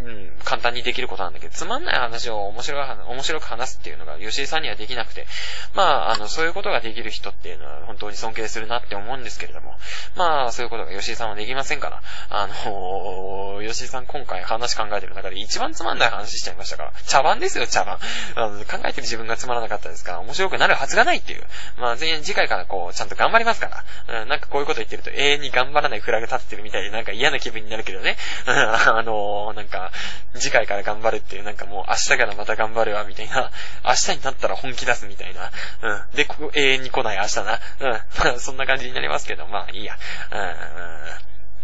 [0.00, 5.26] うん、簡単にできることなんだけど、つまんない話を面白い、面白く話すっていうのが、吉井さんにはできなくて、
[5.74, 9.74] まあ、あの、そういうことができる人っていうのは本当に尊敬するなって思うんですけれども、
[10.16, 17.98] まあ、そういうことが吉井さんはできませんから、あのー、吉井さん今回話考えてる中で一番つまんない話しちゃいましたから、茶番ですよ、茶番。
[18.36, 21.42] あの考えてる自分がつまらなかったですから、面白くなるはずがないっていう。
[21.78, 28.16] まあ、全員次回からこう、ちゃんと頑張りますから、うん、なんかこういうこと言ってると永遠に頑張らないフラグ立ってるみたいでなんか嫌な気分になるけどね。
[28.46, 29.92] あのー、なんか、
[30.34, 33.50] 次回から頑張るっていう、なんかもう明日からまた頑張るわ、みたいな。
[33.84, 35.50] 明日になったら本気出すみたいな。
[35.82, 36.16] うん。
[36.16, 37.60] で、ここ永遠に来ない明日な。
[37.80, 37.90] うん。
[38.18, 39.96] まあ、そんな感じになりますけど、まあいいや。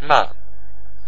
[0.01, 0.09] うん。
[0.09, 0.35] まあ、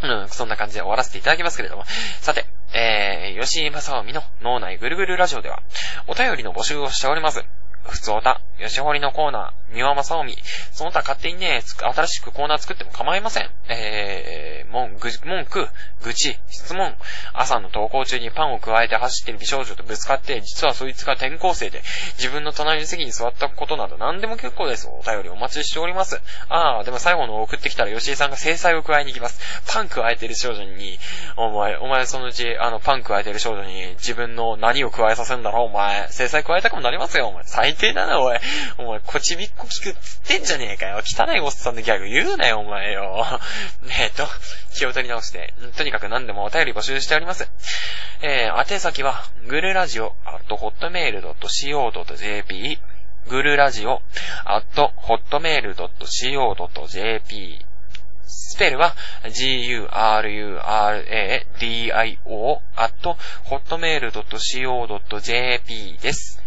[0.02, 1.84] うん、そんな感じで終わらせていただきますけれども。
[2.20, 5.62] さて、えー、吉井正臣の脳内ぐるぐるラジオでは、
[6.08, 7.44] お便りの募集をしております。
[7.84, 10.36] ふつおた、吉堀のコーナー、三輪正臣、
[10.72, 13.50] その他勝手にね、新しくコーナー作っても構いません。
[13.68, 15.68] えー、文句、文句、
[16.02, 16.94] 愚痴、質問、
[17.32, 21.82] 朝の登校中にパンを加えて走ってる美少女とぶつかって、実はそいつが転校生で、
[22.18, 24.88] 自分の隣の席に座ったことなど何でも結構です。
[24.88, 26.20] お便りお待ちしております。
[26.48, 29.40] あー、でも最後の送ってきたら吉井さんが制裁を加えに行きます。
[29.66, 30.98] パン加えてる少女に、
[31.36, 36.08] お前、お前そのうち、あの、パン加えてる少女に自分の何を加えさせるんだろう、お前。
[36.08, 37.42] 制裁加えたくもなりますよ、お前。
[37.44, 38.38] 最低だな、おい。
[38.78, 41.02] お前、こちびっこ聞くっつってんじゃねえかよ。
[41.04, 43.26] 汚いおっさんのギャグ言うなよ、お前よ。
[44.00, 44.26] えっと、
[44.74, 47.50] 気を取り直して、とにかく何でもお便り募集しております。
[48.22, 52.78] えー、宛先は、グルラジオ、アットホットメールドット .co.jp、
[53.28, 54.02] グルラジオ、
[54.44, 57.64] アットホットメールドット .co.jp、
[58.52, 58.94] スペルは、
[59.24, 59.88] gururadio,
[62.76, 66.41] アット、ホットメール .co.jp です。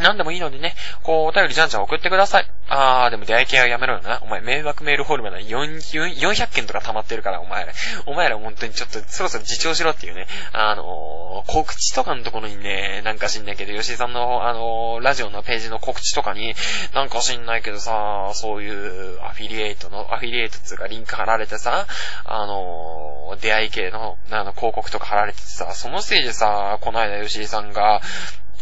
[0.00, 2.50] 何でもいいのでね、こう、お便りじゃんじゃん送ってください。
[2.68, 4.20] あー、でも出会い系はやめろよな。
[4.22, 7.72] お前、迷惑メールフォルムな400件とか溜まってるから、お前ら。
[8.06, 10.26] お前ら本当にちょっとそろそろ自重しろっていうね。
[10.52, 16.54] あのー、告知とかのところにね、なんか知んないけど、吉井さんの、あのー、ラジオのページの告知とかに、
[16.94, 21.86] なんか知んないけどさ、そういうアフィリエイトの、アフィリエイトっていうかリンク貼られてさ、
[22.24, 28.00] あのー、出会い系の、あの、広告とか貼られててさ、そのせいでさ、この間吉井さんが、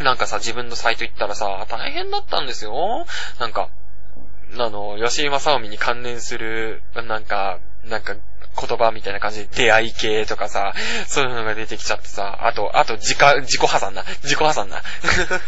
[0.00, 3.06] なんかさ、自分のサイト行ったらさ、大変だったんですよ。
[3.38, 3.70] なんか、
[4.58, 8.16] あの、吉井正臣に関連する、なんか、なんか、
[8.60, 10.74] 言葉みたいな感じで出会い系とかさ、
[11.06, 14.04] そういうのが出てきちゃってさ、あと、あと自家、自己破産な。
[14.22, 14.82] 自己破産な。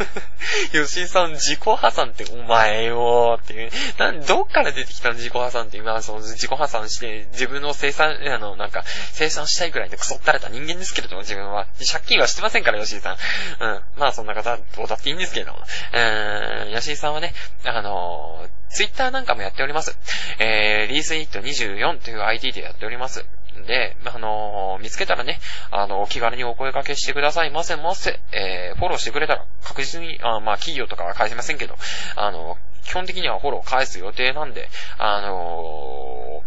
[0.73, 3.71] 吉井さん自己破産ってお前よーっていう。
[3.99, 5.15] なん、どっから出てきたの？
[5.15, 11.67] 自己破産って今、その自己破産して自分の生産、あの、なんか、生産したいくらいでクソったれた人間ですけれども、自分は。
[11.91, 13.17] 借金はしてませんから、吉井さん。
[13.61, 13.83] うん。
[13.97, 15.59] まあ、そんな方、どうだっていいんですけれども。
[15.59, 17.35] うーん、吉井さんはね、
[17.65, 19.99] あのー、ツイッターなんかもやっております。
[20.39, 23.27] えー、リースイット24という ID でやっております。
[23.67, 25.41] で、あのー、見つけたらね、
[25.71, 28.21] あの、お気軽にお声掛けしてくださいませませ。
[28.33, 31.77] えー、フォローしてくれたら確実に、あまあ、企業とかは返せませんけど、
[32.17, 34.69] あの、基本的にはフォロー返す予定なんで、
[34.99, 36.43] あの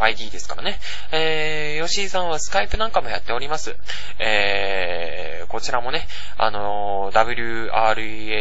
[0.03, 0.79] ID ですからね。
[1.13, 3.77] えー、吉井さんはスカイプなんかもやっております。
[4.19, 6.07] えー、こちらもね、
[6.39, 7.69] あのー、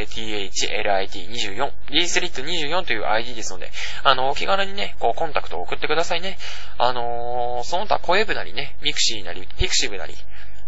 [0.07, 3.71] WREATHLIT24、リースリット24という ID ですので、
[4.03, 6.37] あの、お気軽にね、こう、コンタクトを送ってくださいね。
[6.77, 10.15] あのー、その他、こえ部なりね、ミクシーなり、ピクシブなり、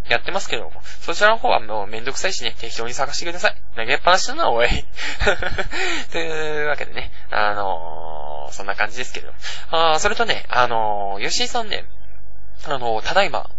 [0.10, 0.72] やってますけども、
[1.02, 3.56] そちらの方はもうめんどくさいしね、適当に探してください。
[3.76, 4.68] 投げっぱなしだな、おい。
[6.12, 9.32] というわけでね、あのー、そんな感じですけど。
[9.72, 11.86] あそれとね、あのー、吉井さんね、
[12.66, 13.50] あのー、ただいま、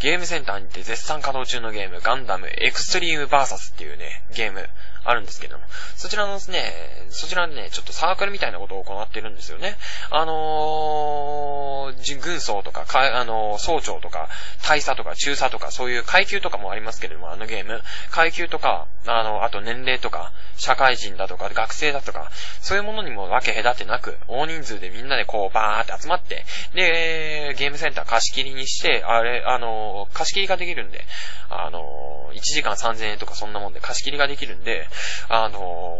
[0.00, 4.68] ゲームセンターにて絶賛稼働中のゲーム、ガンダムエクストリームバーサスっていうね、ゲーム、
[5.06, 5.64] あるんですけども、
[5.94, 6.72] そちらのですね、
[7.10, 9.76] そちらでね、ちょっとサークルみたいなことを行ってるんですよね。
[10.10, 14.28] あのー、軍曹とか、かあのー、総長とか、
[14.66, 17.82] 大佐とか、中佐とか、そういう階級とかもありますけれども、あのゲーム。
[18.10, 26.44] 階級とか、あの、あと年齢とか、社会人だとか、学生だとか、そういうものにも分け隔てなく、大人数でみんなでこう、バーって集まって、
[26.74, 31.04] で、ゲームセンター貸し切りにして、あれ、ああの、貸し切りができるんで、
[31.48, 34.86] あの、1時間3000円とかそんなもんで貸し切りができるんで、
[35.28, 35.96] あの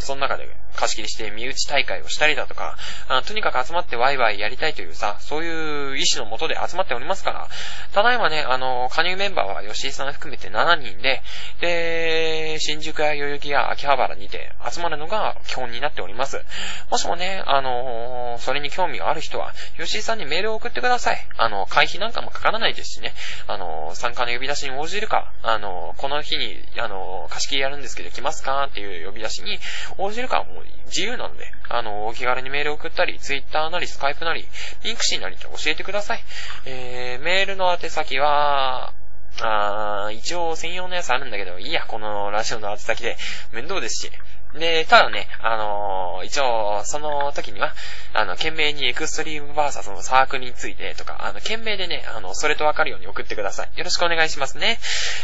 [0.00, 2.76] その中で貸し切りして身内大会をしたりだとか、
[3.08, 7.48] あとにかく集まってワイワイやりたいというさ、そういう意志のもとで集まっておりますから、
[7.92, 11.22] ただいまね、あの、加入メンバーは吉井さん含めて7人で、
[11.60, 16.42] で、新宿や代々木や秋葉原にて集まるのが基本になっております。
[16.90, 21.18] もしもね、あの、それに興味がある人は、吉井さんにメールを送ってください。
[21.36, 23.14] あの、会費なんかもかからないですしね、
[23.46, 29.58] あの、参加の呼び出しに応じるか、あの、この日に、あの貸し切りやるんですけど来ますかっていう呼び出しに
[29.98, 34.46] 応じるかも自由なので、あの、お気軽にメール送ったり、ツイッターなり、スカイプなり、
[34.82, 36.24] リンクシーなりと教えてください。
[36.66, 38.92] えー、メールの宛先は、
[39.40, 43.16] あー、一応専用のやつあるんだけど、いいや、このラジオの宛先で。
[43.52, 44.12] 面倒ですし。
[44.58, 47.74] で、ただね、あのー、一応、その時には、
[48.12, 53.70] あの、懸命にエクストリームバーサスのサークルについてとか、あの、懸命でね、あの、それとわかるように送ってください。
[53.76, 54.78] よろしくお願いしますね。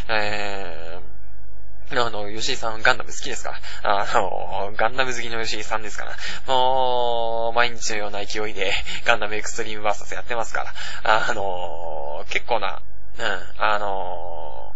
[0.09, 1.10] えー、
[1.93, 3.59] あの、吉井さんガンダム好きですか？
[3.83, 6.17] あの、ガンダム好きの吉井さんですから。
[6.47, 8.73] もう、毎日のような勢いで
[9.05, 10.73] ガンダムエクストリームバーサスやってますか
[11.03, 11.27] ら。
[11.29, 12.81] あの、結構な、
[13.19, 13.25] うん、
[13.59, 14.73] あの、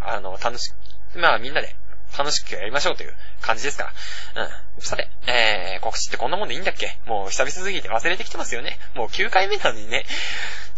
[0.00, 0.72] あの、楽し、
[1.16, 1.76] まあみんなで
[2.16, 3.92] 楽しくやりましょうという感じですか
[4.34, 4.42] ら。
[4.44, 4.46] う
[4.78, 4.82] ん。
[4.82, 6.98] さて、えー、告知ってこんなもんでいいんだっけ？
[7.06, 8.78] もう久々すぎて忘れてきてますよね。
[8.94, 10.04] もう9回目なのにね。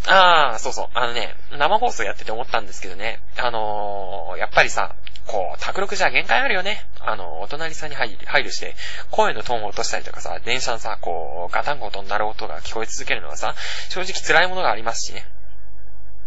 [0.08, 0.88] あー、そうそう。
[0.94, 3.20] あのね、生放送やってて思ったんですけどね。
[3.38, 4.94] あのー、やっぱりさ、
[5.26, 6.86] こう、卓録じゃ限界あるよね。
[7.00, 8.74] あの、お隣さんに入るして、
[9.10, 13.54] 声のトーンを落としたりとかさ、電車のさ、こう、ガタンゴトンなる音が聞こえ続けるのはさ、
[13.88, 15.26] 正直辛いものがありますしね。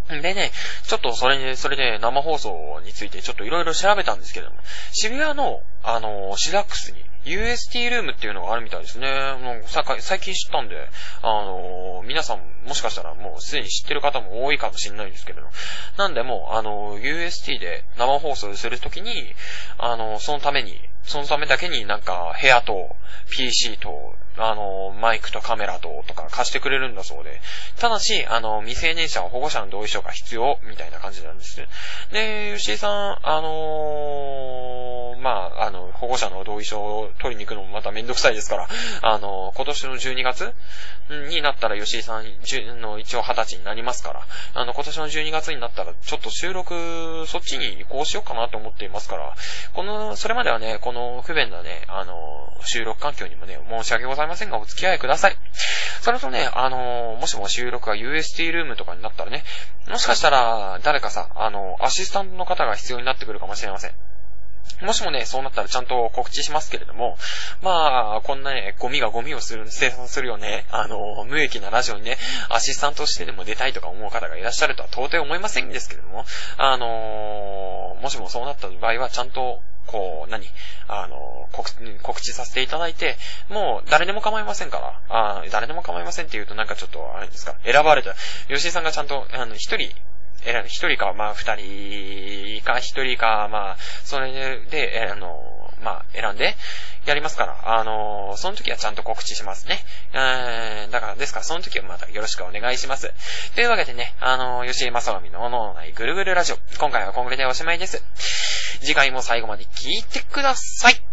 [0.09, 0.51] でね、
[0.87, 4.57] ちょっとそれに、それで生放送についてちょっといろいろ調べたんですけども、
[4.91, 9.07] 渋谷の、あの、シダックスに UST ルームっていうのがあるみたいですね。
[9.41, 10.89] もう最近知ったんで、
[11.21, 15.47] あのー、皆さんもしかしたらもうすでに知ってる方も多いかもしれないんですけれど。
[15.97, 19.33] なんでもう、あのー、UST で生放送するときに、
[19.77, 22.95] あのー、そのために、そのためだけになんか部屋と
[23.29, 27.41] PC とあの、マイクとカメラととか貸してくれるんだそうで。
[27.77, 31.65] ただし、あの、未成年者は保護者の同意書が必要、みたいな感じなんです。
[32.11, 38.67] で、吉井さん、あのー、まあ、あの、保護者の同意書を取りに行くのもまためんどくさいですから、
[39.01, 40.53] あの、今年の12月
[41.29, 42.25] になったら吉井さん、
[42.81, 44.21] の一応20歳になりますから、
[44.53, 49.33] あの、今年の12月になったら、ちょっと収録、そっちに移行しようかなと思っていますから、
[49.73, 54.18] この、それまではね、この不便なね、あの、収録環境にもね、申し訳ございません。
[54.19, 55.37] ざいませんがお付き合いください。
[56.01, 59.43] それとね、あのー、もしも収録が UST ルームとかになったらね、
[59.89, 63.91] もしかしたら、誰かさ、あのー、アシスタントの方が必要になってくるかもしれません。
[64.81, 67.17] もしもね、そうなったらちゃんと告知しますけれども、
[67.61, 72.17] まあ、こんなね、ゴミがゴミをする、生産するよね、あの、無益なラジオにね、
[72.49, 76.25] アシスタントしてでも出たいとか思う方がいらっしゃるとは到底思いませんですけれども、
[76.57, 79.59] あのもしもそうなった場合はちゃんと
[79.91, 80.45] こう、何？
[80.87, 81.69] あの、告
[82.01, 83.17] 告知させていただいて、
[83.49, 88.15] もう誰でも構いませんから、あ誰でも構いませんって言うとなんかちょっと、あれですか、選ばれた、
[88.47, 89.91] 吉井さんがちゃんと、あの、一人、
[90.43, 96.55] 選んで、一人か、まあ、二人か、一人か、まあ、それで、あの、まあ、選んで、
[97.05, 99.83] やりますから、あのー、その時はちゃんと告知しますね。
[100.13, 103.13] うーん、だから、ですから、その時はまたよろしくお願いします。
[103.55, 106.57] というわけでね、あのー、吉井正臣のおののないぐるぐるラジオ。
[106.79, 108.03] 今回はこれでおしまいです。
[108.81, 111.08] 次回も最後まで聞いてください。